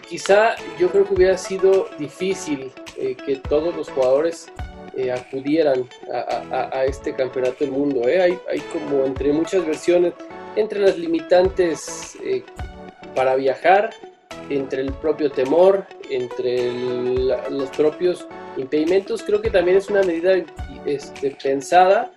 [0.09, 4.48] Quizá yo creo que hubiera sido difícil eh, que todos los jugadores
[4.96, 6.18] eh, acudieran a,
[6.50, 8.09] a, a, este campeonato del mundo.
[8.09, 8.22] ¿eh?
[8.22, 10.12] Hay, hay, como entre muchas versiones,
[10.57, 12.42] entre las limitantes eh,
[13.14, 13.90] para viajar,
[14.50, 16.70] entre el propio temor, entre
[17.50, 18.26] los propios
[18.57, 20.35] impedimentos, creo que también es una medida
[20.85, 22.12] este, pensada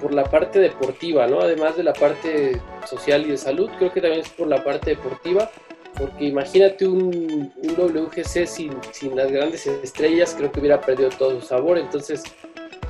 [0.00, 1.40] por la parte deportiva, ¿no?
[1.40, 4.90] Además de la parte social y de salud, creo que también es por la parte
[4.90, 5.50] deportiva,
[5.98, 11.40] porque imagínate un, un WGC sin, sin, las grandes estrellas, creo que hubiera perdido todo
[11.40, 12.22] su sabor, entonces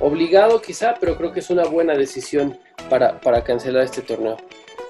[0.00, 4.36] obligado quizá, pero creo que es una buena decisión para, para cancelar este torneo.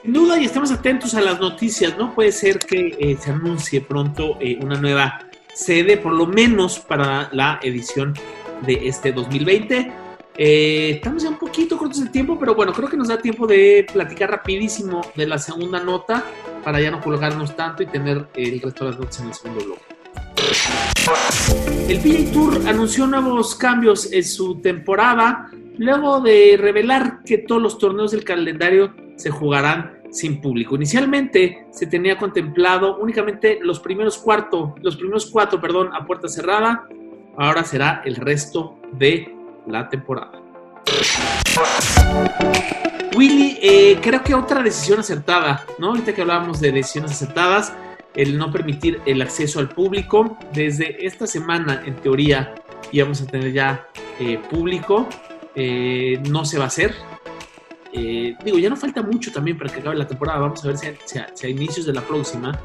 [0.02, 2.14] Sin duda, y estamos atentos a las noticias, ¿no?
[2.14, 7.28] Puede ser que eh, se anuncie pronto eh, una nueva sede, por lo menos para
[7.32, 8.14] la edición
[8.62, 9.92] de este 2020.
[10.36, 13.46] Eh, estamos ya un poquito cortos de tiempo, pero bueno, creo que nos da tiempo
[13.46, 16.24] de platicar rapidísimo de la segunda nota
[16.64, 19.64] para ya no colgarnos tanto y tener el resto de las notas en el segundo
[19.64, 19.82] bloque.
[21.88, 27.78] El PGA Tour anunció nuevos cambios en su temporada luego de revelar que todos los
[27.78, 30.76] torneos del calendario se jugarán sin público.
[30.76, 36.86] Inicialmente se tenía contemplado únicamente los primeros cuarto, los primeros cuatro, perdón, a puerta cerrada.
[37.36, 39.34] Ahora será el resto de
[39.66, 40.41] la temporada.
[43.14, 45.88] Willy, eh, creo que otra decisión acertada, ¿no?
[45.88, 47.72] Ahorita que hablábamos de decisiones acertadas,
[48.14, 50.38] el no permitir el acceso al público.
[50.52, 52.54] Desde esta semana, en teoría,
[52.90, 53.86] íbamos a tener ya
[54.18, 55.08] eh, público.
[55.54, 56.94] Eh, no se va a hacer.
[57.92, 60.38] Digo, ya no falta mucho también para que acabe la temporada.
[60.40, 62.58] Vamos a ver si a, si a inicios de la próxima,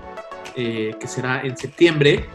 [0.56, 2.26] que será en septiembre,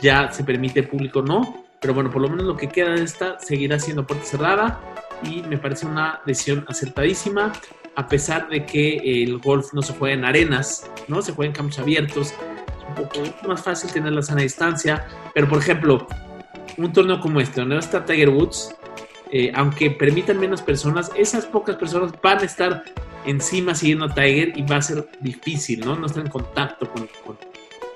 [0.00, 1.65] ya se permite público o no.
[1.80, 4.80] Pero bueno, por lo menos lo que queda de esta seguirá siendo puerta cerrada
[5.22, 7.52] y me parece una decisión acertadísima.
[7.98, 11.22] a pesar de que el golf no se juega en arenas, ¿no?
[11.22, 15.48] Se juega en campos abiertos, es un poco más fácil tener la sana distancia, pero
[15.48, 16.06] por ejemplo,
[16.76, 18.76] un torneo como este, donde va a estar Tiger Woods,
[19.32, 22.84] eh, aunque permitan menos personas, esas pocas personas van a estar
[23.24, 25.96] encima siguiendo a Tiger y va a ser difícil, ¿no?
[25.96, 27.38] No estar en contacto con, con,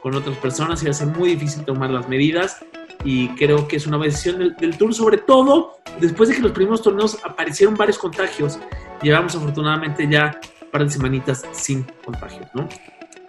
[0.02, 2.64] con otras personas y va a ser muy difícil tomar las medidas
[3.04, 6.82] y creo que es una decisión del, Tour, sobre todo después de que los primeros
[6.82, 8.58] torneos aparecieron varios contagios.
[9.02, 12.68] Llevamos afortunadamente ya un par de semanitas sin contagios, ¿no?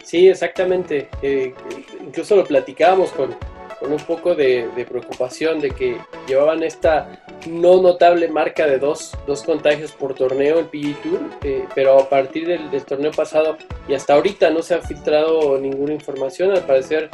[0.03, 1.09] Sí, exactamente.
[1.21, 1.53] Eh,
[2.05, 3.35] incluso lo platicábamos con,
[3.79, 9.43] con un poco de, preocupación de que llevaban esta no notable marca de dos, dos
[9.43, 13.57] contagios por torneo el PG Tour, eh, pero a partir del, del, torneo pasado
[13.87, 17.09] y hasta ahorita no se ha filtrado ninguna información, al parecer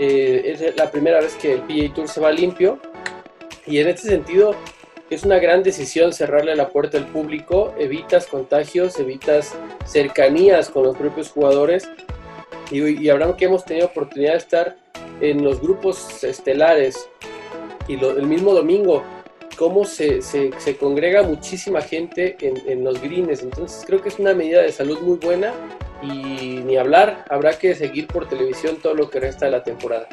[0.00, 2.80] eh, es la primera vez que el PGA Tour se va limpio.
[3.66, 4.54] Y en este sentido
[5.10, 10.96] es una gran decisión cerrarle la puerta al público, evitas contagios, evitas cercanías con los
[10.96, 11.88] propios jugadores.
[12.70, 14.76] Y, y habrá que hemos tenido oportunidad de estar
[15.20, 17.08] en los grupos estelares
[17.88, 19.02] y el mismo domingo
[19.56, 23.42] cómo se, se, se congrega muchísima gente en, en, los greens.
[23.42, 25.52] Entonces creo que es una medida de salud muy buena
[26.02, 30.08] y ni hablar, habrá que seguir por televisión todo lo que resta de la temporada.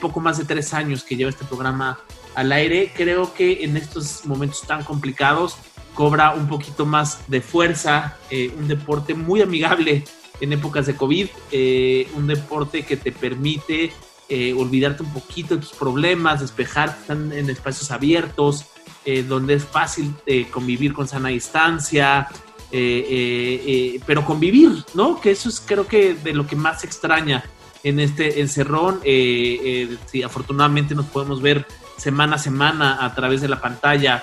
[0.01, 2.01] poco más de tres años que lleva este programa
[2.35, 5.57] al aire, creo que en estos momentos tan complicados
[5.92, 8.16] cobra un poquito más de fuerza,
[8.57, 10.05] un deporte muy amigable
[10.40, 13.92] en épocas de COVID, eh, un deporte que te permite
[14.29, 18.66] eh, olvidarte un poquito de tus problemas, despejar, están en espacios abiertos,
[19.05, 20.14] eh, donde es fácil
[20.51, 22.29] convivir con sana distancia,
[22.70, 25.18] pero convivir, ¿no?
[25.20, 27.42] Que eso es creo que de lo que más extraña
[27.83, 29.01] en este encerrón.
[29.03, 34.22] sí, afortunadamente nos podemos ver semana a semana a través de la pantalla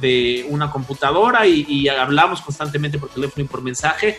[0.00, 4.18] de una computadora y, hablamos constantemente por teléfono y por mensaje,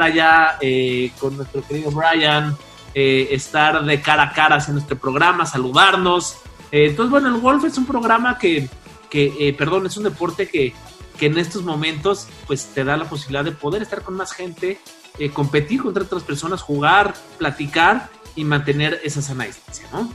[0.00, 2.56] allá eh, con nuestro querido Brian,
[2.94, 6.36] eh, estar de cara a cara en nuestro programa, saludarnos.
[6.70, 8.68] Eh, entonces, bueno, el golf es un programa que,
[9.10, 10.72] que eh, perdón, es un deporte que,
[11.18, 14.78] que, en estos momentos pues te da la posibilidad de poder estar con más gente,
[15.18, 20.10] eh, competir contra otras personas, jugar, platicar y mantener esa sana distancia, ¿no?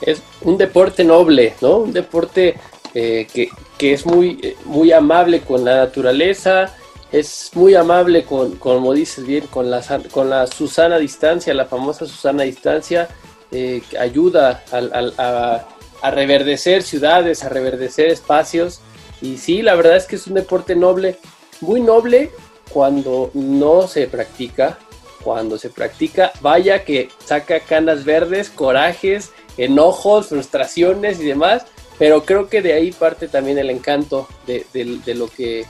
[0.00, 1.78] Es un deporte noble, ¿no?
[1.78, 2.58] Un deporte
[2.92, 3.48] que,
[3.78, 6.72] que, es muy, muy amable con la naturaleza,
[7.14, 12.06] es muy amable con, como dices bien, con la, con la Susana distancia, la famosa
[12.06, 13.08] Susana distancia,
[13.52, 18.80] eh, que ayuda a, reverdecer ciudades, a reverdecer espacios.
[19.22, 21.18] Y sí, la verdad es que es un deporte noble,
[21.60, 22.32] muy noble
[22.70, 24.78] cuando no se practica.
[25.22, 31.64] Cuando se practica, vaya que saca canas verdes, corajes, enojos, frustraciones y demás.
[31.96, 35.64] Pero creo que de ahí parte también el encanto de lo que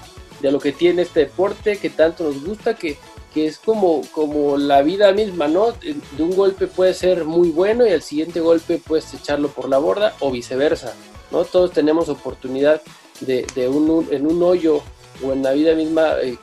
[0.44, 2.98] de lo que tiene este deporte que tanto nos gusta, que,
[3.32, 5.72] que es como, como la vida misma, ¿no?
[5.72, 9.78] De un golpe puede ser muy bueno y al siguiente golpe puedes echarlo por la
[9.78, 10.92] borda o viceversa,
[11.30, 11.46] ¿no?
[11.46, 12.82] Todos tenemos oportunidad
[13.20, 14.82] de, de un, en un hoyo
[15.24, 16.36] o en la vida misma eh,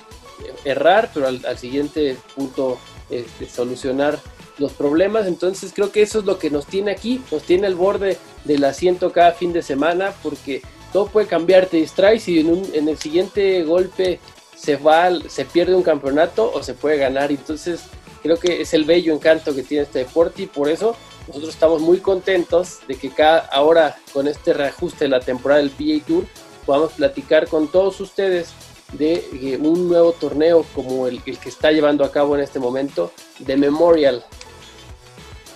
[0.65, 2.79] errar, pero al, al, siguiente punto
[3.11, 4.17] este, solucionar
[4.57, 5.27] los problemas.
[5.27, 8.63] Entonces creo que eso es lo que nos tiene aquí, nos tiene al borde del
[8.63, 13.63] asiento cada fin de semana porque todo puede cambiar, te distraes y en, el siguiente
[13.63, 14.19] golpe
[14.56, 17.32] se va, se pierde un campeonato o se puede ganar.
[17.32, 17.82] Entonces
[18.21, 20.95] creo que es el bello encanto que tiene este deporte y por eso
[21.27, 25.71] nosotros estamos muy contentos de que cada ahora con este reajuste de la temporada del
[25.71, 26.25] PGA Tour
[26.65, 28.49] podamos platicar con todos ustedes
[28.93, 32.60] de eh, un nuevo torneo como el, el que está llevando a cabo en este
[32.60, 34.23] momento de Memorial.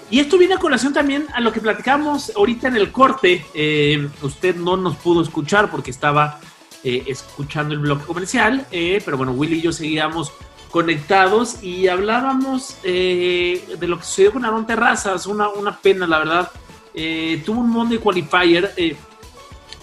[0.10, 3.46] Y esto viene a colación también a lo que platicamos ahorita en el corte.
[3.54, 6.40] Eh, usted no nos pudo escuchar porque estaba
[6.84, 10.32] eh, escuchando el bloque comercial, eh, pero bueno, Willy y yo seguíamos
[10.70, 16.20] conectados y hablábamos eh, de lo que sucedió con Aaron Terrazas, una, una pena, la
[16.20, 16.52] verdad.
[16.94, 18.74] Eh, tuvo un Monday Qualifier.
[18.78, 18.96] eh,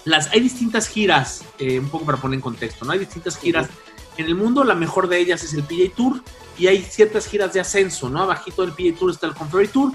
[0.05, 2.91] las, hay distintas giras, un poco para poner en contexto, ¿no?
[2.91, 3.69] Hay distintas giras
[4.17, 6.21] en el mundo, la mejor de ellas es el PGA Tour
[6.57, 8.21] y hay ciertas giras de ascenso, ¿no?
[8.21, 9.93] Abajito del PGA Tour está el Conferry Tour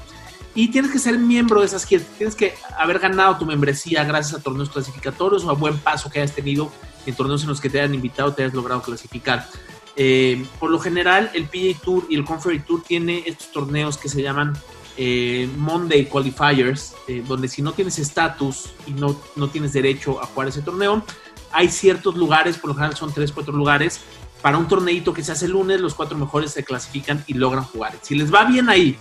[0.54, 4.40] y tienes que ser miembro de esas giras, tienes que haber ganado tu membresía gracias
[4.40, 6.72] a torneos clasificatorios o a buen paso que hayas tenido
[7.06, 9.48] en torneos en los que te hayan invitado, te hayas logrado clasificar.
[9.96, 14.08] Eh, por lo general, el PGA Tour y el Conferry Tour tiene estos torneos que
[14.08, 14.56] se llaman
[14.96, 20.26] eh, Monday Qualifiers, eh, donde si no tienes estatus y no, no tienes derecho a
[20.26, 21.04] jugar ese torneo,
[21.52, 24.00] hay ciertos lugares, por lo general son 3, 4 lugares,
[24.42, 27.64] para un torneito que se hace el lunes, los cuatro mejores se clasifican y logran
[27.64, 27.94] jugar.
[28.02, 28.96] Si les va bien ahí,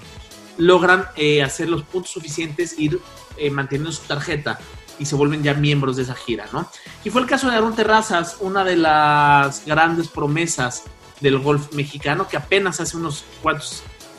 [0.57, 2.99] logran eh, hacer los puntos suficientes, ir
[3.37, 4.59] eh, manteniendo su tarjeta
[4.99, 6.69] y se vuelven ya miembros de esa gira, ¿no?
[7.03, 10.83] Y fue el caso de Aaron Terrazas, una de las grandes promesas
[11.21, 13.23] del golf mexicano, que apenas hace unos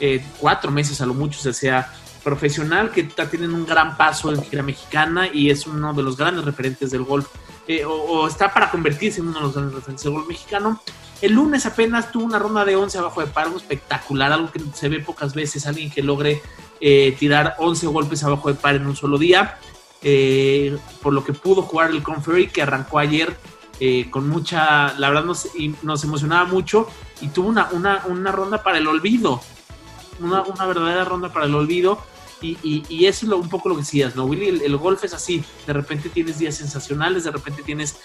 [0.00, 4.32] eh, cuatro meses a lo mucho se sea profesional, que está teniendo un gran paso
[4.32, 7.26] en gira mexicana y es uno de los grandes referentes del golf,
[7.68, 10.80] eh, o, está para convertirse en uno de los grandes referentes del mexicano.
[11.20, 14.60] El lunes apenas tuvo una ronda de 11 abajo de par, algo espectacular, algo que
[14.72, 16.42] se ve pocas veces, alguien que logre
[16.80, 19.58] eh, tirar 11 golpes abajo de par en un solo día,
[20.00, 23.36] eh, por lo que pudo jugar el Conferry que arrancó ayer
[23.80, 25.48] eh, con mucha, la verdad nos,
[25.82, 26.88] nos emocionaba mucho
[27.20, 29.40] y tuvo una, una, una ronda para el olvido,
[30.20, 31.98] una, una verdadera ronda para el olvido.
[32.40, 34.60] Y, y, y eso es lo, un poco lo que decías, ¿no, Willy?
[34.64, 35.42] El, golf es así.
[35.66, 37.96] De repente tienes días sensacionales, de repente tienes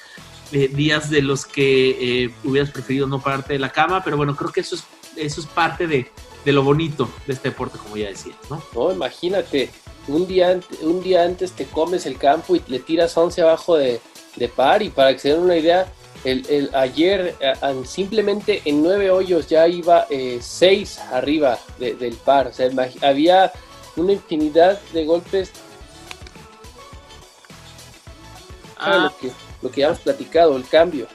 [0.51, 4.35] eh, días de los que eh, hubieras preferido no pararte de la cama, pero bueno,
[4.35, 4.83] creo que eso es,
[5.15, 6.11] eso es parte de,
[6.45, 8.63] de lo bonito de este deporte, como ya decías, ¿no?
[8.73, 9.69] No, imagínate,
[10.07, 14.01] un día, un día antes te comes el campo y le tiras 11 abajo de,
[14.35, 15.91] de par y para que se den una idea,
[16.23, 17.53] el, el- ayer eh,
[17.85, 20.07] simplemente en nueve hoyos ya iba
[20.39, 22.69] 6 arriba de- del par, o sea,
[23.01, 23.51] había
[23.95, 25.51] una infinidad de golpes.
[28.77, 31.07] Ah, lo, que, lo que ya hemos platicado, el cambio.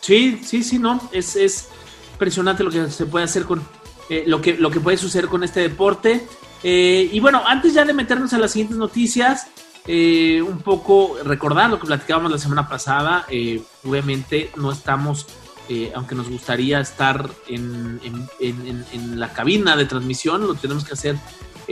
[0.00, 1.00] Sí, sí, sí, no.
[1.12, 1.68] Es, es
[2.12, 3.62] impresionante lo que se puede hacer con
[4.08, 6.26] eh, lo, que, lo que puede suceder con este deporte.
[6.62, 9.46] Eh, y bueno, antes ya de meternos a las siguientes noticias,
[9.86, 13.24] eh, un poco recordar lo que platicábamos la semana pasada.
[13.28, 15.26] Eh, obviamente no estamos,
[15.68, 20.94] eh, aunque nos gustaría estar en- en- en la cabina de transmisión, lo tenemos que
[20.94, 21.16] hacer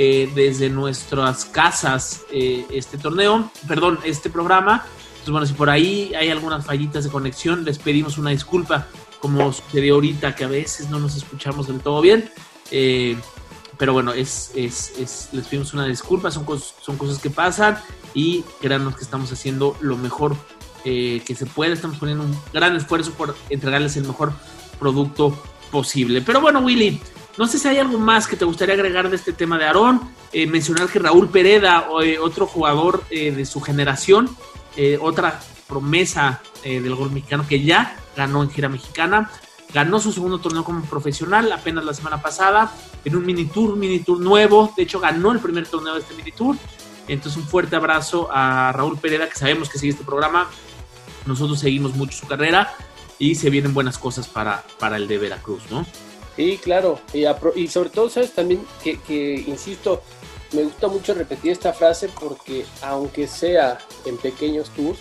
[0.01, 4.85] eh, desde nuestras casas eh, este torneo, perdón, este programa.
[5.11, 8.87] Entonces, bueno, si por ahí hay algunas fallitas de conexión, les pedimos una disculpa,
[9.21, 12.31] como sucedió ahorita, que a veces no nos escuchamos del todo bien.
[12.71, 13.17] Eh,
[13.77, 17.79] pero bueno, es, es, es- les pedimos una disculpa, son, cos- son cosas que pasan
[18.15, 20.37] y créanos que estamos haciendo lo mejor
[20.85, 24.33] eh, que se puede, estamos poniendo un gran esfuerzo por entregarles el mejor
[24.79, 25.37] producto
[25.73, 26.23] posible.
[26.23, 27.01] Pero bueno, Willy,
[27.39, 30.01] no sé si hay algo más que te gustaría agregar de este tema de Aarón.
[30.33, 34.29] Eh, mencionar que Raúl Pereda, eh, otro jugador eh, de su generación,
[35.01, 39.29] otra promesa del gol mexicano que ya ganó en gira mexicana,
[39.75, 42.73] ganó su segundo torneo como profesional apenas la semana pasada
[43.05, 44.73] en un mini tour, mini tour nuevo.
[44.77, 46.57] De hecho, ganó el primer torneo de este mini tour.
[47.09, 50.49] Entonces, un fuerte abrazo a Raúl Pereda, que sabemos que sigue este programa.
[51.27, 52.73] Nosotros seguimos mucho su carrera
[53.19, 55.85] y se vienen buenas cosas para, para el de Veracruz, ¿no?
[56.39, 57.01] Sí, claro.
[57.13, 57.25] Y,
[57.57, 60.03] y sobre todo, sabes también que, que, insisto,
[60.53, 65.01] me gusta mucho repetir esta frase porque aunque sea en pequeños tours,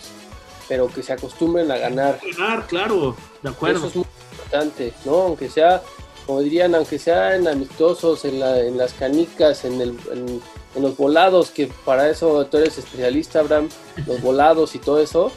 [0.68, 2.20] pero que se acostumbren a ganar.
[2.36, 3.78] Ganar, claro, de acuerdo.
[3.78, 5.14] Eso es muy importante, ¿no?
[5.14, 5.84] Aunque sea,
[6.26, 10.42] como dirían, aunque sea en amistosos, en, la, en las canicas, en, el, en,
[10.74, 13.70] en los volados, que para eso tú eres especialista, Abraham,
[14.08, 15.32] los volados y todo eso,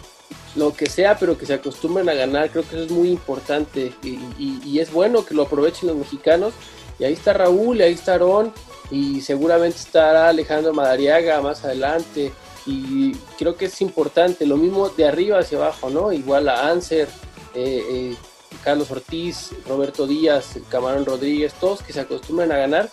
[0.56, 3.92] lo que sea, pero que se acostumbren a ganar, creo que eso es muy importante
[4.02, 6.54] y, es bueno que lo aprovechen los mexicanos.
[6.98, 8.52] Y ahí está Raúl, y ahí está Aarón,
[8.90, 12.32] y seguramente estará Alejandro Madariaga más adelante.
[12.66, 16.12] Y creo que es importante, lo mismo de arriba hacia abajo, ¿no?
[16.12, 17.08] Igual a Anser,
[17.54, 18.16] eh, eh,
[18.62, 22.90] Carlos Ortiz, Roberto Díaz, Camarón Rodríguez, todos que se acostumbran a ganar,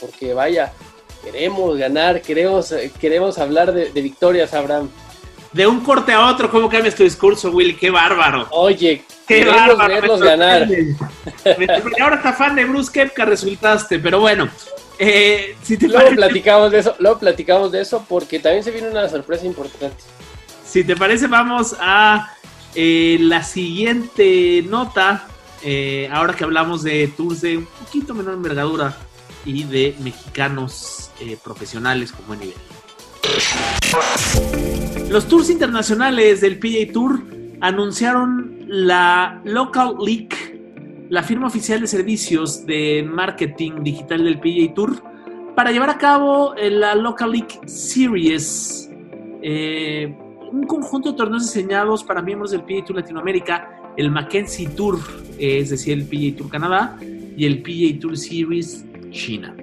[0.00, 0.72] porque vaya,
[1.24, 4.88] queremos ganar, queremos, queremos hablar de, de victorias, Abraham.
[5.58, 7.74] De un corte a otro, ¿cómo cambias tu discurso, Willy?
[7.74, 8.46] ¡Qué bárbaro!
[8.52, 9.92] Oye, ¡Qué bárbaro!
[9.92, 10.68] verlos me ganar.
[12.00, 14.48] ahora está fan de Bruce Kepka resultaste, pero bueno.
[15.00, 18.70] eh, si, te Luego parece, platicamos de eso, luego platicamos de eso porque también se
[18.70, 19.96] viene una sorpresa importante.
[20.64, 22.36] si te parece, vamos a
[22.76, 25.26] eh, la siguiente nota.
[25.64, 28.96] eh, ahora que hablamos de tours de un poquito menor envergadura
[29.44, 31.10] y de mexicanos
[31.42, 32.54] profesionales con buen nivel.
[35.10, 37.22] Los tours internacionales del PGA Tour
[37.60, 45.02] anunciaron la Local League, la firma oficial de servicios de marketing digital del PGA Tour,
[45.56, 48.90] para llevar a cabo eh, la Local League Series,
[49.42, 50.14] eh,
[50.52, 55.00] un conjunto de torneos diseñados para miembros del PGA Tour Latinoamérica, el Mackenzie Tour,
[55.38, 59.56] es decir, el PGA Tour Canadá, y el PGA Tour Series China.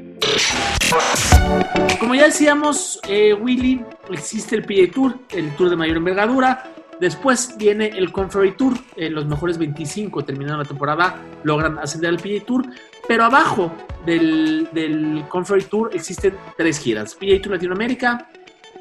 [1.99, 6.71] Como ya decíamos, eh, Willy, existe el PGA Tour, el Tour de mayor envergadura.
[6.99, 8.73] Después viene el Conferry Tour.
[8.95, 12.65] eh, los mejores 25 terminando la temporada logran ascender al PGA Tour.
[13.07, 13.71] Pero abajo
[14.05, 18.29] del, del Conferry Tour existen tres giras: PGA Tour Latinoamérica,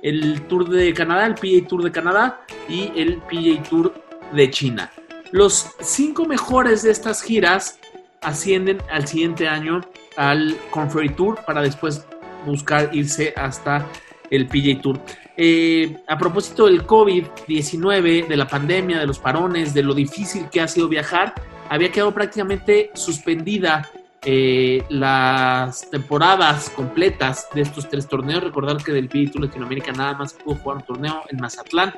[0.03, 3.95] el Tour de Canadá, el PGA Tour de Canadá y el PGA Tour
[4.33, 4.91] de China.
[5.33, 7.79] Los cinco mejores de estas giras
[8.21, 9.81] ascienden al siguiente año
[10.17, 12.07] al Conferry Tour para después
[12.47, 13.87] buscar irse hasta
[14.31, 15.01] el PJ Tour.
[15.37, 20.61] Eh, a propósito del COVID-19, de la pandemia, de los parones, de lo difícil que
[20.61, 21.35] ha sido viajar,
[21.69, 23.91] había quedado prácticamente suspendida
[24.27, 28.45] eh, las temporadas completas de estos tres torneos.
[28.45, 31.95] Recordar que del PJ Tour Latinoamérica nada más pudo jugar un torneo en Mazatlán.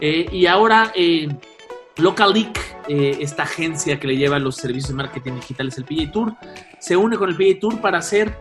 [0.00, 0.92] Eh, y ahora
[1.96, 6.10] Local League, eh, esta agencia que le lleva los servicios de marketing digitales al PGA
[6.10, 6.34] Tour,
[6.78, 8.36] se une con el PGA Tour para hacer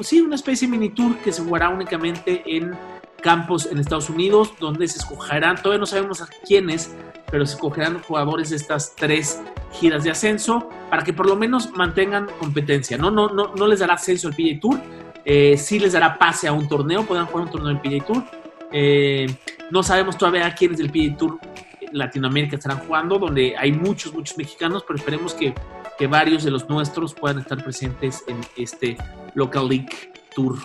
[0.00, 2.72] sí, una especie de mini tour que se jugará únicamente en
[3.20, 6.94] campos en Estados Unidos, donde se escogerán, todavía no sabemos a quiénes,
[7.30, 9.40] pero se escogerán jugadores de estas tres
[9.72, 12.98] giras de ascenso para que por lo menos mantengan competencia.
[12.98, 14.80] No, no, no, no les dará ascenso al PGA Tour,
[15.24, 18.24] eh, sí les dará pase a un torneo, podrán jugar un torneo en PGA Tour.
[18.70, 19.26] Eh,
[19.70, 21.40] no sabemos todavía a quiénes del PGA Tour
[21.94, 25.54] Latinoamérica estarán jugando, donde hay muchos, muchos mexicanos, pero esperemos que,
[25.96, 28.96] que varios de los nuestros puedan estar presentes en este
[29.34, 30.58] Local League Tour.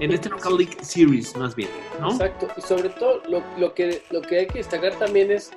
[0.00, 2.10] En este Local League Series, más bien, ¿no?
[2.10, 5.50] Exacto, y sobre todo lo, que, lo que hay que destacar también es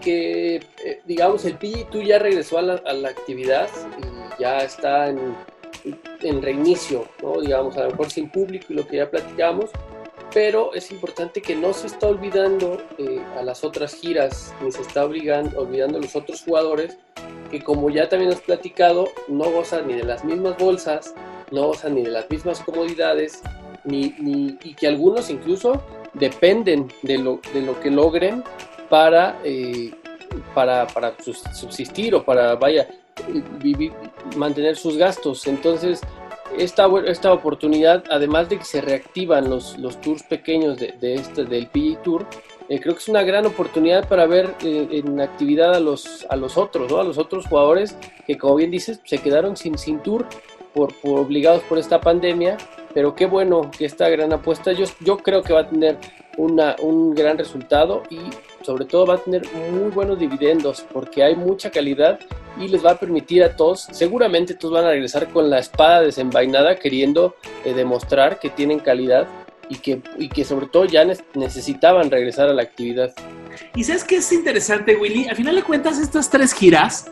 [0.00, 3.68] que, eh, digamos, el PG Tour ya regresó a la, a la actividad
[3.98, 5.34] y ya está en,
[6.22, 7.40] en reinicio, ¿no?
[7.40, 9.70] Digamos, a lo mejor sin público y lo que ya platicamos,
[10.32, 14.82] pero es importante que no se está olvidando eh, a las otras giras, ni se
[14.82, 16.98] está obligando, olvidando a los otros jugadores,
[17.50, 21.14] que como ya también has platicado, no gozan ni de las mismas bolsas,
[21.50, 23.42] no gozan ni de las mismas comodidades,
[23.84, 25.82] ni, ni- y que algunos incluso
[26.14, 28.44] dependen de lo, de lo que logren
[28.88, 29.92] para, eh,
[30.54, 31.14] para, para
[31.52, 32.88] subsistir o para, vaya,
[33.60, 33.92] vivir,
[34.36, 35.46] mantener sus gastos.
[35.46, 36.00] Entonces,
[36.58, 41.44] esta, esta oportunidad, además de que se reactivan los, los tours pequeños de, de este,
[41.44, 42.26] del PGA Tour,
[42.70, 46.36] eh, creo que es una gran oportunidad para ver eh, en actividad a los, a
[46.36, 47.96] los otros, a los otros jugadores
[48.28, 50.24] que, como bien dices, se quedaron sin, sin tour
[50.72, 52.56] por, por obligados por esta pandemia.
[52.94, 55.98] Pero qué bueno que esta gran apuesta, yo, yo creo que va a tener
[56.36, 58.18] una, un gran resultado y
[58.62, 59.42] sobre todo va a tener
[59.72, 62.18] muy buenos dividendos porque hay mucha calidad
[62.58, 66.02] y les va a permitir a todos, seguramente todos van a regresar con la espada
[66.02, 67.34] desenvainada queriendo
[67.64, 69.26] eh, demostrar que tienen calidad
[69.68, 73.12] y que, y que sobre todo ya ne- necesitaban regresar a la actividad.
[73.74, 75.28] Y sabes qué es interesante, Willy.
[75.28, 77.10] Al final de cuentas, estas tres giras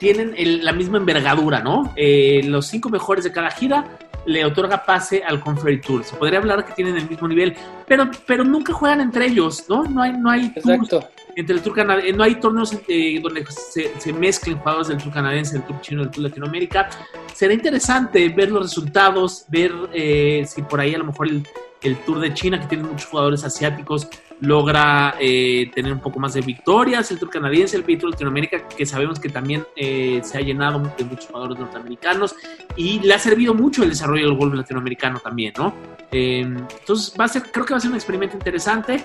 [0.00, 1.92] tienen el- la misma envergadura, ¿no?
[1.94, 3.84] Eh, los cinco mejores de cada gira
[4.26, 6.02] le otorga pase al Conferry Tour.
[6.04, 7.54] Se podría hablar que tienen el mismo nivel,
[7.86, 9.84] pero, pero nunca juegan entre ellos, ¿no?
[9.84, 11.08] No hay, no hay Exacto.
[11.36, 15.12] entre el Tour canadiense, no hay torneos eh, donde se, se mezclen jugadores del Tour
[15.12, 16.88] canadiense, del Tour chino, del Tour Latinoamérica.
[17.34, 21.42] Será interesante ver los resultados, ver eh, si por ahí a lo mejor el,
[21.82, 24.08] el Tour de China, que tiene muchos jugadores asiáticos,
[24.40, 27.10] logra eh, tener un poco más de victorias.
[27.10, 31.04] El Tour canadiense, el Tour Latinoamérica, que sabemos que también eh, se ha llenado de
[31.04, 32.34] muchos jugadores norteamericanos
[32.76, 35.74] y le ha servido mucho el desarrollo del golf latinoamericano también, ¿no?
[36.10, 39.04] Eh, entonces, va a ser, creo que va a ser un experimento interesante.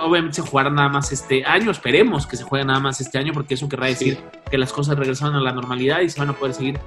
[0.00, 3.32] Obviamente se jugará nada más este año, esperemos que se juegue nada más este año,
[3.32, 6.32] porque eso querrá decir que las cosas regresaron a la normalidad y se van a
[6.32, 6.78] poder seguir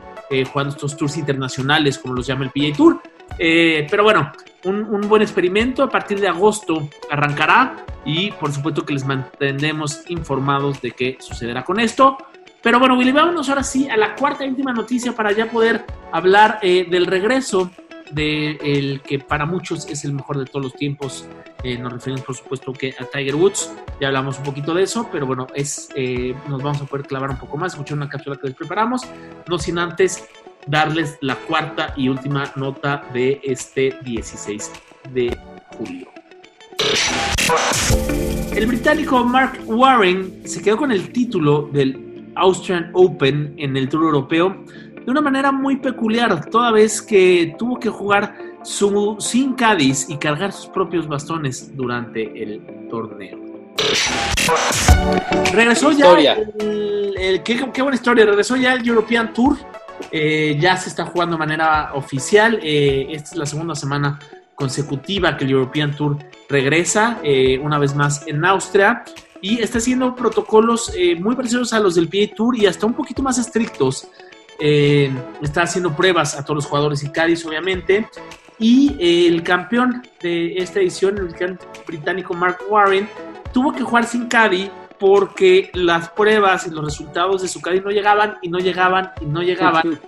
[0.53, 3.01] jugando estos tours internacionales, como los llama el PGA Tour.
[3.37, 4.31] Pero bueno,
[4.67, 5.83] un, buen experimento.
[5.83, 11.63] A partir de agosto arrancará y por supuesto que les mantendremos informados de qué sucederá
[11.63, 12.17] con esto.
[12.61, 15.85] Pero bueno, Willy, vámonos ahora sí a la cuarta y última noticia para ya poder
[16.11, 17.71] hablar eh, del regreso
[18.11, 21.27] de el que para muchos es el mejor de todos los tiempos.
[21.63, 23.73] Eh, nos referimos, por supuesto, que a Tiger Woods.
[23.99, 27.29] Ya hablamos un poquito de eso, pero bueno, es eh, nos vamos a poder clavar
[27.29, 29.01] un poco más, escuchar una cápsula que les preparamos,
[29.47, 30.27] no sin antes
[30.67, 34.71] darles la cuarta y última nota de este 16
[35.13, 35.37] de
[35.77, 36.07] julio.
[38.55, 44.03] El británico Mark Warren se quedó con el título del Austrian Open en el Tour
[44.03, 44.63] Europeo
[45.05, 50.17] de una manera muy peculiar, toda vez que tuvo que jugar su, sin Cádiz y
[50.17, 53.37] cargar sus propios bastones durante el torneo.
[55.53, 56.11] Regresó ya
[56.59, 59.55] el, el- qué, qué buena historia, regresó ya el European Tour,
[60.11, 64.19] eh, ya se está jugando de manera oficial, eh, esta es la segunda semana
[64.55, 66.17] consecutiva que el European Tour
[66.49, 69.03] regresa, eh, una vez más en Austria,
[69.41, 73.21] y está haciendo protocolos muy parecidos a los del PA Tour y hasta un poquito
[73.21, 74.07] más estrictos.
[74.59, 78.09] Está haciendo pruebas a todos los jugadores y Cádiz, obviamente.
[78.57, 83.07] Y el campeón de esta edición, el británico Mark Warren,
[83.53, 87.91] tuvo que jugar sin Cádiz porque las pruebas y los resultados de su Cádiz no
[87.91, 89.99] llegaban y no llegaban y no llegaban.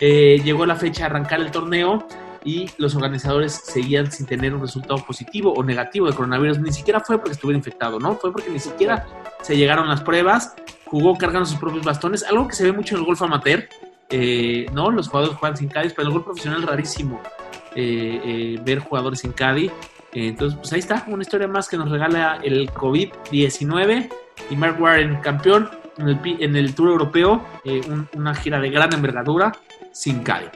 [0.00, 2.06] Eh, llegó la fecha de arrancar el torneo
[2.44, 6.60] y los organizadores seguían sin tener un resultado positivo o negativo de coronavirus.
[6.60, 8.14] Ni siquiera fue porque estuviera infectado, ¿no?
[8.14, 9.06] Fue porque ni siquiera
[9.42, 10.54] se llegaron las pruebas.
[10.86, 13.68] Jugó cargando sus propios bastones, algo que se ve mucho en el golf amateur,
[14.08, 14.90] eh, ¿no?
[14.90, 17.20] Los jugadores juegan sin Cádiz, pero en el golf profesional es rarísimo
[17.74, 19.70] eh, eh, ver jugadores sin Cádiz.
[20.12, 24.08] Eh, entonces, pues ahí está, una historia más que nos regala el COVID-19
[24.50, 25.68] y Mark Warren, campeón
[25.98, 29.52] en el, en el Tour Europeo, eh, un- una gira de gran envergadura
[29.92, 30.50] sin Cádiz.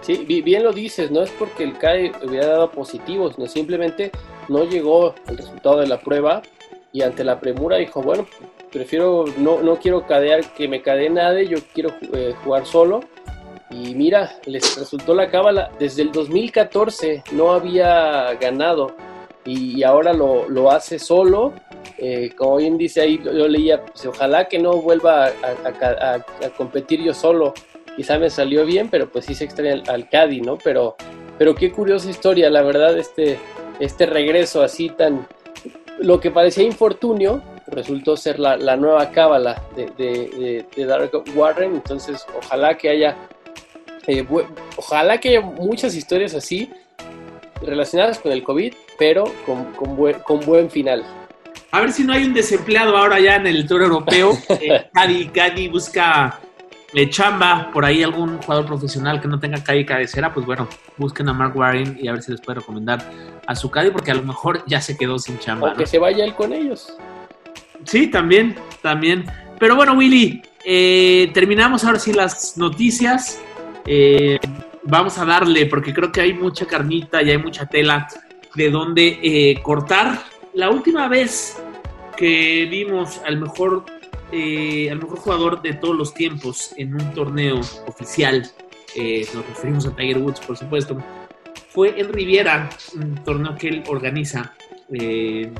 [0.00, 4.12] Sí, bi- bien lo dices, no es porque el CAE hubiera dado positivo, sino simplemente
[4.48, 6.40] no llegó el resultado de la prueba
[6.92, 8.26] y ante la premura dijo, bueno,
[8.72, 13.00] prefiero, no, no quiero cadear, que me cadee nadie, yo quiero eh, jugar solo.
[13.70, 18.94] Y mira, les resultó la cábala, desde el 2014 no había ganado
[19.44, 21.52] y, ahora lo, lo hace solo.
[21.96, 27.12] Eh, como bien dice ahí, yo leía, pues, ojalá que no vuelva a, competir yo
[27.14, 27.54] solo
[27.96, 30.56] quizá me salió bien, pero pues sí se extraña al, al Cádiz, ¿no?
[30.58, 30.94] Pero,
[31.36, 33.38] pero qué curiosa historia, la verdad, este,
[33.80, 35.26] este regreso así tan...
[35.98, 41.74] Lo que parecía infortunio resultó ser la, la nueva cábala de, de, de- Dark Warren,
[41.74, 43.16] entonces ojalá que haya...
[44.06, 44.24] eh,
[44.76, 46.70] ojalá que haya muchas historias así
[47.62, 51.04] relacionadas con el COVID, pero con, con buen, con buen final.
[51.70, 54.36] A ver si no hay un desempleado ahora ya en el Tour Europeo.
[54.60, 56.40] Eh, Cádiz busca
[56.94, 61.28] eh, chamba, por ahí algún jugador profesional que no tenga Cádiz cabecera, pues bueno, busquen
[61.28, 63.04] a Mark Warren y a ver si les puede recomendar
[63.46, 65.72] a su Cádiz, porque a lo mejor ya se quedó sin chamba.
[65.72, 65.86] O que ¿no?
[65.86, 66.96] se vaya él con ellos.
[67.84, 69.26] Sí, también, también.
[69.58, 73.40] Pero bueno, Willy, eh, terminamos ahora sí las noticias.
[73.86, 74.38] Eh,
[74.88, 78.08] vamos a darle, porque creo que hay mucha carnita y hay mucha tela
[78.54, 80.22] de donde eh, cortar.
[80.54, 81.60] La última vez
[82.16, 83.84] que vimos al mejor,
[84.32, 88.50] eh, al mejor jugador de todos los tiempos en un torneo oficial,
[88.96, 90.96] eh, nos referimos a Tiger Woods, por supuesto,
[91.68, 94.54] fue en Riviera, un torneo que él organiza.
[94.92, 95.52] eh,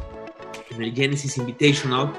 [0.70, 2.12] en el Genesis Invitational,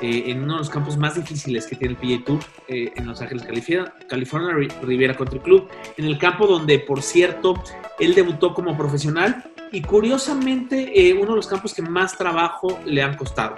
[0.00, 3.06] eh, en uno de los campos más difíciles que tiene el PGA Tour, eh, en
[3.06, 7.54] Los Ángeles, California, California, Ri- Riviera Country Club, en el campo donde, por cierto,
[7.98, 13.02] él debutó como profesional y curiosamente eh, uno de los campos que más trabajo le
[13.02, 13.56] han costado.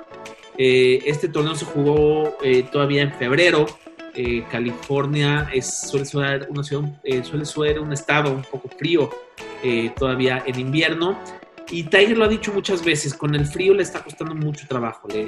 [0.59, 3.67] Eh, este torneo se jugó eh, todavía en febrero.
[4.15, 6.91] Eh, California es, suele, ser una ciudad,
[7.23, 9.09] suele ser un estado un poco frío
[9.97, 11.19] todavía en invierno.
[11.71, 15.07] Y Tiger lo ha dicho muchas veces, con el frío le está costando mucho trabajo,
[15.09, 15.21] le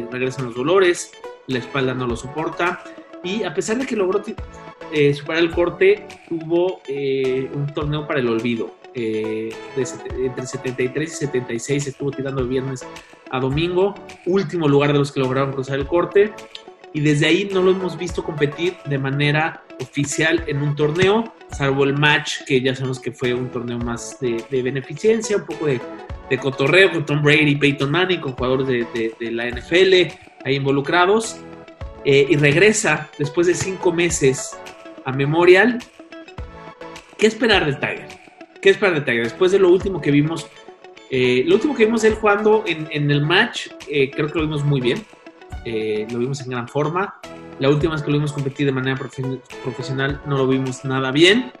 [0.00, 1.12] eh, regresan los dolores,
[1.46, 2.82] la espalda no lo soporta
[3.22, 4.22] y a pesar de que logró
[4.92, 8.74] eh, superar el corte, tuvo eh, un torneo para el olvido.
[8.96, 12.86] Entre 73 y 76 estuvo tirando de viernes
[13.30, 16.32] a domingo, último lugar de los que lograron cruzar el corte
[16.92, 21.84] y desde ahí no lo hemos visto competir de manera oficial en un torneo, salvo
[21.84, 25.66] el match que ya sabemos que fue un torneo más de, de beneficencia, un poco
[25.66, 25.80] de,
[26.30, 28.86] de cotorreo con Tom Brady, Peyton Manning, con jugadores de,
[29.18, 30.12] de- la NFL
[30.44, 31.36] ahí involucrados,
[32.04, 34.56] eh, y regresa después de cinco meses
[35.04, 35.78] a Memorial.
[37.18, 38.08] ¿Qué esperar de Tiger?
[38.60, 39.24] ¿Qué esperar de Tiger?
[39.24, 40.46] Después de lo último que vimos,
[41.10, 44.42] eh, lo último que vimos él jugando en, en el match, eh, creo que lo
[44.44, 45.04] vimos muy bien.
[45.64, 47.18] Eh, lo vimos en gran forma.
[47.60, 51.10] La última vez que lo vimos competir de manera profe- profesional no lo vimos nada
[51.12, 51.52] bien.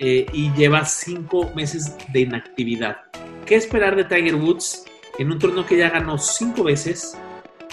[0.00, 2.96] eh, y lleva cinco meses de inactividad.
[3.46, 4.86] ¿Qué esperar de Tiger Woods
[5.20, 7.16] en un torneo que ya ganó cinco veces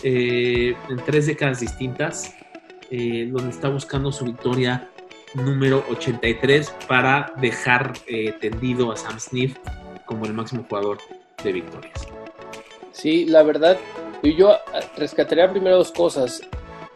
[0.04, 2.36] eh, en tres décadas distintas?
[2.92, 4.90] eh, donde está buscando su victoria
[5.34, 7.94] número 83 para dejar
[8.42, 9.58] tendido a Sam Smith
[10.06, 10.98] como el máximo jugador
[11.42, 12.06] de victorias.
[12.92, 13.78] Sí, la verdad,
[14.24, 14.58] yo
[14.98, 16.42] rescataría primero dos cosas.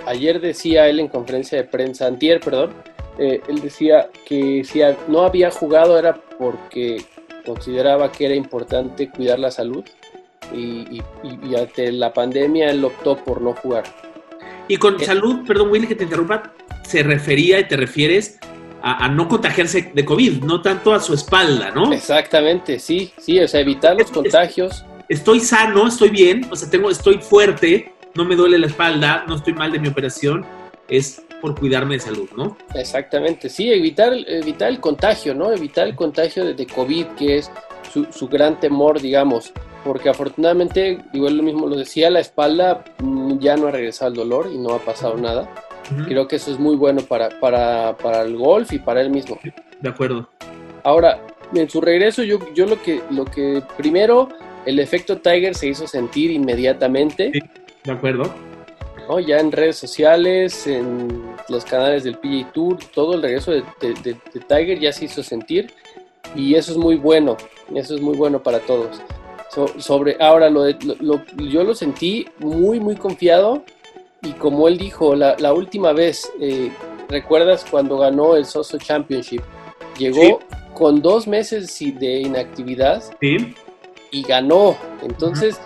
[0.06, 2.74] Ayer decía él en conferencia de prensa, antier, perdón,
[3.18, 7.02] eh, él decía que si no había jugado era porque
[7.46, 9.84] consideraba que era importante cuidar la salud
[10.54, 11.02] y,
[11.58, 13.84] ante la pandemia él optó por no jugar.
[14.68, 16.54] Y con eh, salud, perdón Willy que te interrumpa,
[16.84, 18.40] se refería y te refieres
[18.82, 21.92] a, no contagiarse de COVID, no tanto a su espalda, ¿no?
[21.92, 24.86] Exactamente, sí, sí, o sea, evitar los contagios.
[25.10, 29.36] Estoy sano, estoy bien, o sea, tengo, estoy fuerte, no me duele la espalda, no
[29.36, 30.46] estoy mal de mi operación,
[30.88, 32.58] es por cuidarme de salud, ¿no?
[32.74, 35.52] Exactamente, sí, evitar, evitar el contagio, ¿no?
[35.52, 37.52] Evitar el contagio de, COVID, que es
[37.92, 39.52] su, su, gran temor, digamos,
[39.84, 44.18] porque afortunadamente, igual lo mismo lo decía, la espalda mm, ya no ha regresado el
[44.18, 45.48] dolor y no ha pasado nada.
[46.08, 49.38] Creo que eso es muy bueno para, para, para, el golf y para él mismo.
[49.82, 50.28] De acuerdo.
[50.84, 51.22] Ahora,
[51.54, 54.30] en su regreso, yo, yo lo que lo que primero,
[54.66, 57.30] el efecto Tiger se hizo sentir inmediatamente.
[57.34, 57.40] Sí,
[57.86, 58.34] de acuerdo.
[59.08, 59.20] ¿no?
[59.20, 64.16] Ya en redes sociales, en los canales del PGA Tour, todo el regreso de, de,
[64.48, 65.72] Tiger ya se hizo sentir
[66.36, 67.38] y eso es muy bueno,
[67.74, 69.02] eso es muy bueno para todos.
[69.78, 70.66] sobre ahora lo,
[71.00, 73.64] lo, yo lo sentí muy muy confiado
[74.22, 76.72] y como él dijo la, la última vez, eh,
[77.08, 79.42] ¿recuerdas cuando ganó el Soso Championship?
[79.98, 80.40] Llegó
[80.74, 84.76] con dos meses de inactividad y ganó.
[85.04, 85.60] Entonces,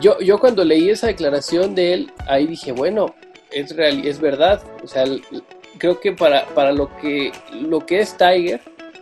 [0.00, 3.14] yo, yo cuando leí esa declaración de él, ahí dije, bueno,
[3.50, 4.62] es, real, es verdad.
[4.82, 5.04] O sea,
[5.78, 8.60] creo que para, para lo, que, lo que es Tiger,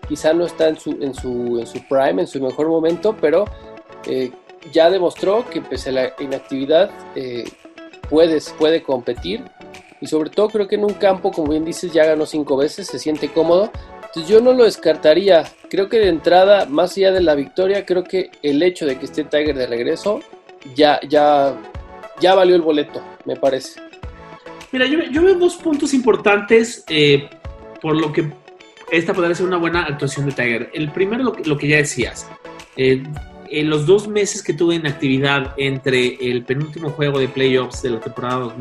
[0.08, 3.44] quizá no está en su, en su, en su prime, en su mejor momento, pero
[4.06, 4.30] eh,
[4.72, 7.44] ya demostró que pese a la inactividad eh,
[8.08, 9.44] puedes, puede competir
[10.00, 12.86] y sobre todo creo que en un campo, como bien dices, ya ganó cinco veces,
[12.86, 13.70] se siente cómodo.
[14.06, 15.44] Entonces yo no lo descartaría.
[15.68, 19.04] Creo que de entrada, más allá de la victoria, creo que el hecho de que
[19.04, 20.20] esté Tiger de regreso
[20.74, 21.56] ya, ya,
[22.20, 23.80] ya valió el boleto, me parece.
[24.72, 27.28] Mira, yo, veo dos puntos importantes eh,
[27.80, 28.32] por lo que
[28.92, 30.70] esta podría ser una buena actuación de Tiger.
[30.72, 32.28] El primero, lo que, ya decías.
[32.76, 33.02] Eh,
[33.50, 37.90] en los dos meses que tuve en actividad entre el penúltimo juego de playoffs de
[37.90, 38.54] la temporada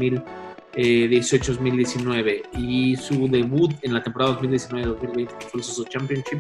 [0.76, 6.40] 2018-2019 y su debut en la temporada 2019-2020, que fue el Championship,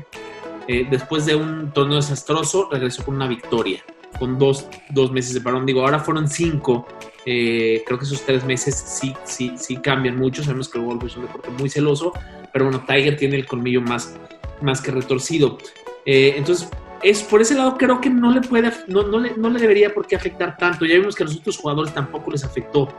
[0.67, 3.83] eh, después de un torneo desastroso, regresó con una victoria,
[4.17, 5.65] con dos, dos meses de parón.
[5.65, 6.87] Digo, ahora fueron cinco.
[7.25, 10.43] Eh, creo que esos tres meses sí, sí, sí cambian mucho.
[10.43, 12.13] Sabemos que el golf es un deporte muy celoso,
[12.51, 14.17] pero bueno, Tiger tiene el colmillo más,
[14.61, 15.57] más que retorcido.
[16.05, 16.69] Eh, entonces,
[17.03, 19.93] es por ese lado creo que no le puede, no, no, le, no le debería
[19.93, 20.85] por qué afectar tanto.
[20.85, 22.89] Ya vimos que a los otros jugadores tampoco les afectó,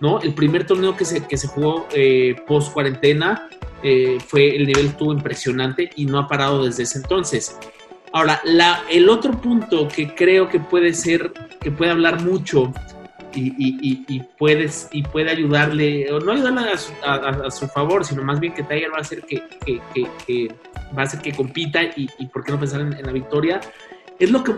[0.00, 0.20] ¿no?
[0.20, 3.48] El primer torneo que se, que se jugó eh, post cuarentena
[4.26, 7.58] fue el nivel estuvo impresionante y no ha parado desde ese entonces.
[8.12, 12.72] Ahora, la, el otro punto que creo que puede ser, que puede hablar mucho
[13.34, 16.72] y, y, puedes, y puede ayudarle, o no ayudarle
[17.04, 19.42] a su, favor, sino más bien que Tiger va a hacer que,
[20.96, 23.60] va a hacer que compita y, por qué no pensar en, la victoria,
[24.18, 24.54] es lo, que,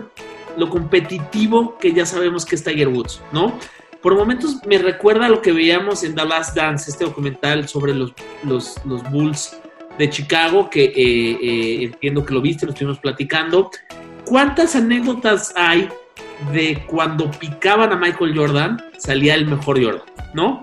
[0.57, 3.57] lo competitivo que ya sabemos que es Tiger Woods, ¿no?
[4.01, 7.93] Por momentos me recuerda a lo que veíamos en The Last Dance, este documental sobre
[7.93, 9.57] los, los, los Bulls
[9.97, 13.69] de Chicago, que eh, eh, entiendo que lo viste, lo estuvimos platicando.
[14.25, 15.89] ¿Cuántas anécdotas hay
[16.51, 20.61] de cuando picaban a Michael Jordan, salía el mejor Jordan, ¿no?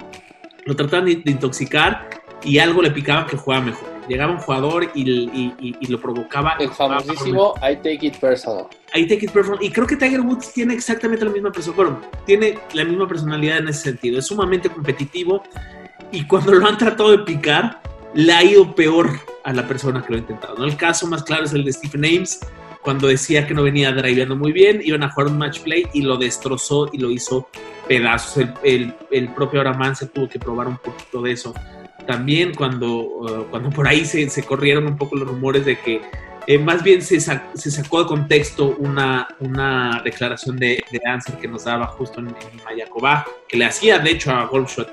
[0.64, 2.09] Lo trataban de, intoxicar
[2.43, 3.89] y algo le picaban que jugaba mejor.
[4.09, 6.57] Llegaba un jugador y, lo provocaba.
[6.59, 8.66] El famosísimo I take it personal.
[8.93, 9.62] I take it personal.
[9.62, 11.99] Y creo que Tiger Woods tiene exactamente la misma personalidad.
[12.26, 14.18] tiene la misma personalidad en ese sentido.
[14.18, 15.45] Es sumamente competitivo
[16.11, 17.81] y cuando lo han tratado de picar,
[18.15, 20.65] le ha ido peor a la persona que lo ha intentado.
[20.65, 22.41] El caso más claro es el de Stephen Ames
[22.83, 26.03] cuando decía que no venía driveando muy bien, iban a jugar un match play y
[26.03, 27.49] lo destrozó y lo hizo
[27.87, 28.47] pedazos.
[28.63, 28.95] El,
[29.35, 31.55] propio Araman se tuvo que probar un poquito de eso.
[32.07, 36.01] También cuando, uh, cuando por ahí se, corrieron un poco los rumores de que
[36.47, 41.01] eh, más bien se, sacó de contexto una, una declaración de, de
[41.39, 44.89] que nos daba justo en, en Mayacobá, que le hacía de hecho a Golfshot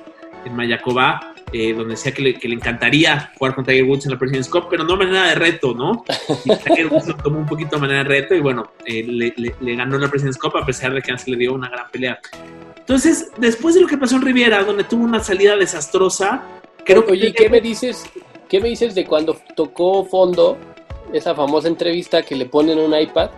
[0.45, 4.11] en Mayacobá, eh, donde decía que le, que le, encantaría jugar con Tiger Woods en
[4.11, 6.03] la President's Cup, pero no de manera de reto, ¿no?
[6.45, 9.33] Y Tiger Woods lo tomó un poquito de manera de reto y bueno, eh, le,
[9.37, 12.19] le, ganó la President's Cup a pesar de que se le dio una gran pelea.
[12.77, 16.43] Entonces, después de lo que pasó en Riviera, donde tuvo una salida desastrosa,
[16.83, 17.13] creo que...
[17.13, 18.05] Oye, ¿qué me dices?
[18.47, 20.57] ¿Qué me dices de cuando tocó fondo
[21.13, 23.29] esa famosa entrevista que le ponen un iPad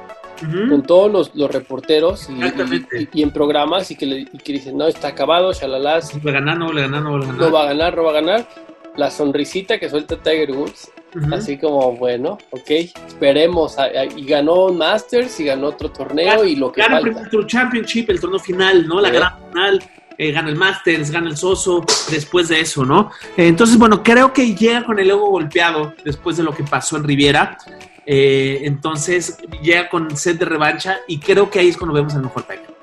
[0.42, 0.70] Ujú.
[0.70, 3.08] con todos los, los reporteros y, Exactamente.
[3.14, 6.22] y- y en programas y que, le, y que dicen, no, está acabado, shalala, No
[6.24, 7.36] va a ganar, no va a ganar, no va a ganar.
[7.38, 8.50] no va a ganar, no va a ganar.
[8.96, 11.34] La sonrisita que suelta Tiger Woods, Ujú.
[11.34, 12.70] así como, bueno, ok,
[13.08, 13.78] esperemos.
[13.80, 17.04] a- a- Y ganó un Masters y ganó otro torneo y lo que Gana el
[17.04, 17.16] falta.
[17.16, 19.00] primer Tour Championship, el torneo final, ¿no?
[19.02, 19.16] La Sí.
[19.16, 19.84] gran final.
[20.22, 21.82] eh, gana el Masters, gana el Soso,
[22.12, 23.10] después de eso, ¿no?
[23.38, 26.98] Eh, entonces, bueno, creo que llega con el ego golpeado después de lo que pasó
[26.98, 27.58] en Riviera.
[28.06, 32.22] Eh, entonces, llega con sed de revancha y creo que ahí es cuando vemos el
[32.22, 32.80] mejor Tiger.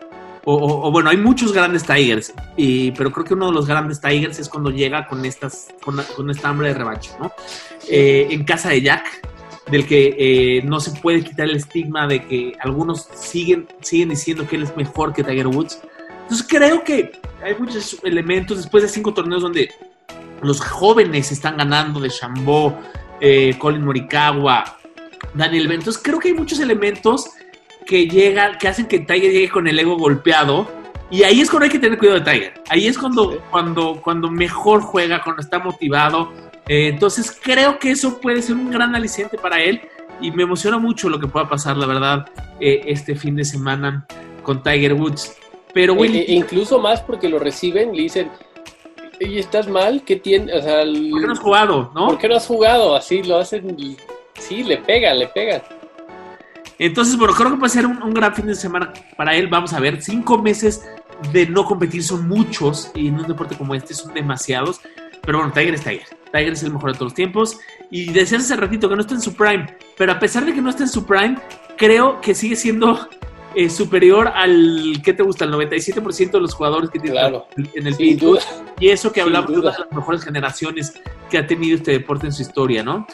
[0.48, 4.38] O, bueno, hay muchos grandes Tigers, y, pero creo que uno de los grandes Tigers
[4.38, 7.32] es cuando llega con, estas, con, esta hambre de revancha, ¿no?
[7.88, 9.26] Eh, en casa de Jack,
[9.68, 14.46] del que eh, no se puede quitar el estigma de que algunos siguen, siguen diciendo
[14.46, 15.80] que él es mejor que Tiger Woods.
[16.22, 19.68] Entonces creo que hay muchos elementos después de cinco torneos donde
[20.42, 22.78] los jóvenes están ganando de Chambó,
[23.58, 24.76] Colin Morikawa,
[25.34, 25.78] Daniel Ben.
[25.80, 27.30] Entonces creo que hay muchos elementos
[27.86, 30.68] que llegan, que hacen que Tiger llegue con el ego golpeado.
[31.10, 32.54] Y ahí es cuando hay que tener cuidado de Tiger.
[32.68, 36.32] Ahí es cuando, cuando, cuando mejor juega, cuando está motivado.
[36.68, 39.80] Eh, entonces creo que eso puede ser un gran aliciente para él.
[40.20, 42.26] Y me emociona mucho lo que pueda pasar, la verdad,
[42.58, 44.06] eh, este fin de semana
[44.42, 45.32] con Tiger Woods.
[45.74, 48.30] Pero E- Willy, e- incluso más porque lo reciben, le dicen,
[49.20, 50.02] oye, ¿estás mal?
[50.06, 50.52] ¿Qué tiene?
[50.54, 51.92] O sea, el- ¿por qué no has jugado?
[51.94, 52.06] ¿no?
[52.06, 52.96] ¿por qué no has jugado?
[52.96, 53.96] Así lo hacen, y-
[54.39, 55.62] sí, le pegan, le pegan.
[56.78, 59.49] Entonces, bueno, creo que puede ser un, un gran fin de semana para él.
[59.49, 60.87] Vamos a ver, cinco meses
[61.32, 64.80] de no competir son muchos y en un deporte como este son demasiados.
[65.22, 66.07] Pero bueno, Tiger es Tiger.
[66.32, 67.59] Tiger es el mejor de todos los tiempos.
[67.91, 69.66] Y decías hace ratito que no está en su prime.
[69.97, 71.39] Pero a pesar de que no está en su prime,
[71.78, 73.09] creo que sigue siendo
[73.55, 75.47] eh, superior al, ¿qué te gusta?
[75.47, 77.47] El 97% de los jugadores que tiene Claro.
[77.57, 78.43] en el Sin duda.
[78.78, 79.72] Y eso que hablamos de una duda.
[79.72, 80.93] de las mejores generaciones
[81.30, 83.07] que ha tenido este deporte en su historia, ¿no?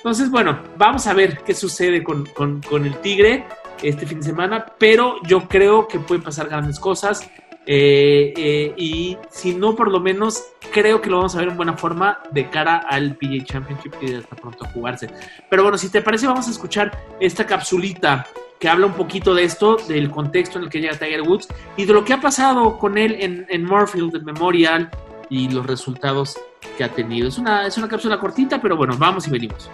[0.00, 3.44] Entonces, bueno, vamos a ver qué sucede con, con- el Tigre
[3.82, 7.28] este fin de semana, pero yo creo que pueden pasar grandes cosas.
[7.66, 10.42] eh, eh, y si no, por lo menos
[10.72, 14.16] creo que lo vamos a ver en buena forma de cara al PGA Championship que
[14.16, 15.08] está pronto a jugarse.
[15.50, 16.90] Pero bueno, si te parece, vamos a escuchar
[17.20, 18.26] esta capsulita
[18.58, 21.84] que habla un poquito de esto, del contexto en el que llega Tiger Woods y
[21.84, 24.90] de lo que ha pasado con él en, en en Memorial,
[25.28, 26.36] y los resultados
[26.76, 27.28] que ha tenido.
[27.28, 29.70] Es una, es una cápsula cortita, pero bueno, vamos y venimos.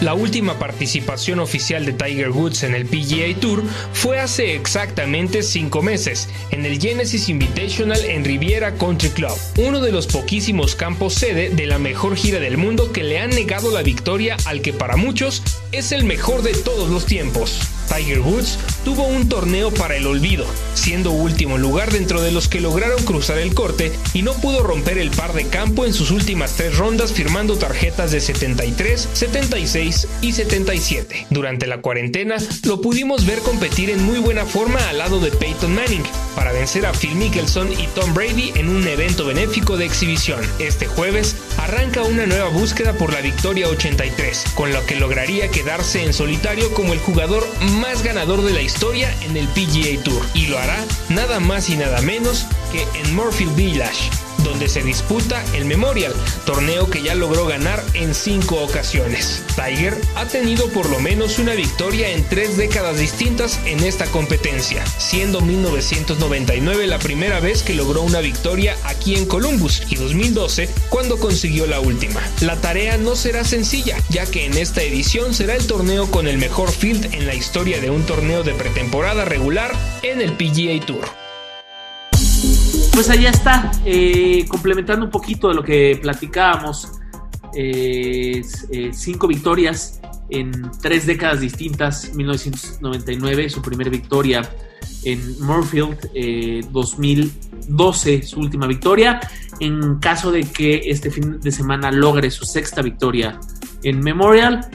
[0.00, 5.82] La última participación oficial de Tiger Woods en el PGA Tour fue hace exactamente cinco
[5.82, 11.50] meses, en el Genesis Invitational en Riviera Country Club, uno de los poquísimos campos sede
[11.50, 14.96] de la mejor gira del mundo que le han negado la victoria al que para
[14.96, 17.60] muchos es el mejor de todos los tiempos.
[17.94, 22.60] Tiger Woods tuvo un torneo para el olvido, siendo último lugar dentro de los que
[22.60, 26.52] lograron cruzar el corte y no pudo romper el par de campo en sus últimas
[26.52, 31.26] tres rondas firmando tarjetas de 73, 76 y 77.
[31.30, 35.74] Durante la cuarentena lo pudimos ver competir en muy buena forma al lado de Peyton
[35.74, 36.04] Manning
[36.36, 40.40] para vencer a Phil Mickelson y Tom Brady en un evento benéfico de exhibición.
[40.58, 46.04] Este jueves arranca una nueva búsqueda por la victoria 83, con lo que lograría quedarse
[46.04, 50.46] en solitario como el jugador más ganador de la historia en el PGA Tour y
[50.46, 54.10] lo hará nada más y nada menos que en Moorfield Village,
[54.42, 56.12] donde se disputa el Memorial,
[56.44, 59.42] torneo que ya logró ganar en cinco ocasiones.
[59.54, 64.84] Tiger ha tenido por lo menos una victoria en tres décadas distintas en esta competencia,
[64.86, 71.18] siendo 1999 la primera vez que logró una victoria aquí en Columbus y 2012 cuando
[71.18, 72.20] consiguió la última.
[72.40, 76.38] La tarea no será sencilla, ya que en esta edición será el torneo con el
[76.38, 79.72] mejor field en la historia de un torneo de pretemporada regular
[80.02, 81.29] en el PGA Tour.
[82.92, 86.92] Pues allá está, eh, complementando un poquito de lo que platicábamos.
[87.52, 92.14] eh, eh, cinco victorias en tres décadas distintas.
[92.14, 94.42] 1999, su primera victoria
[95.04, 96.10] en Moorfield.
[96.14, 99.18] eh, 2012, su última victoria.
[99.58, 103.40] En caso de que este fin de semana logre su sexta victoria
[103.82, 104.68] en Memorial,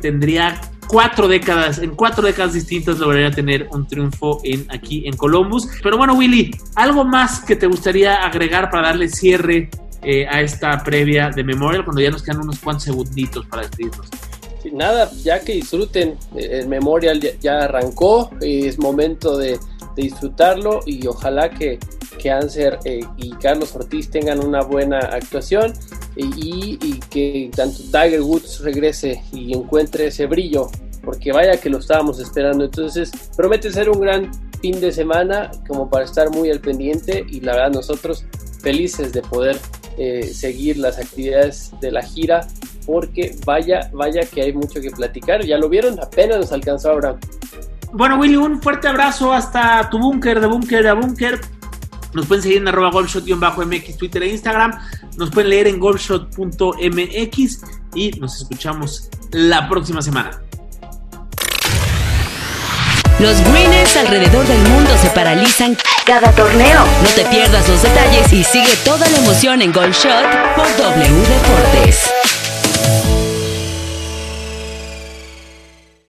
[0.00, 0.60] tendría
[0.90, 5.68] cuatro décadas, en cuatro décadas distintas lograría tener un triunfo en, aquí en Columbus.
[5.82, 9.70] Pero bueno, Willy, ¿algo más que te gustaría agregar para darle cierre
[10.02, 14.08] eh, a esta previa de Memorial cuando ya nos quedan unos cuantos segunditos para despedirnos?
[14.62, 19.58] Sí, nada, ya que disfruten, eh, el Memorial ya, ya arrancó, es momento de,
[19.94, 21.78] de disfrutarlo y ojalá que,
[22.18, 25.72] que Anser eh, y Carlos Ortiz tengan una buena actuación
[26.16, 26.76] y,
[27.10, 30.68] que tanto Tiger Woods regrese y encuentre ese brillo,
[31.02, 32.64] porque vaya que lo estábamos esperando.
[32.64, 34.30] Entonces, promete ser un gran
[34.60, 38.26] fin de semana como para estar muy al pendiente y la verdad nosotros
[38.62, 39.58] felices de poder
[39.96, 42.46] eh, seguir las actividades de la gira
[42.86, 45.44] porque vaya, vaya que hay mucho que platicar.
[45.44, 47.16] Ya lo vieron, apenas nos alcanzó ahora.
[47.92, 51.40] Bueno, Willy, un fuerte abrazo hasta tu búnker, de búnker a búnker.
[52.12, 54.72] Nos pueden seguir en arroba golfshot-mx, Twitter e Instagram.
[55.16, 57.60] Nos pueden leer en golfshot.mx
[57.94, 60.42] y nos escuchamos la próxima semana.
[63.20, 66.84] Los Greeners alrededor del mundo se paralizan cada torneo.
[67.02, 70.24] No te pierdas los detalles y sigue toda la emoción en Gold Shot
[70.56, 72.19] por W Deportes.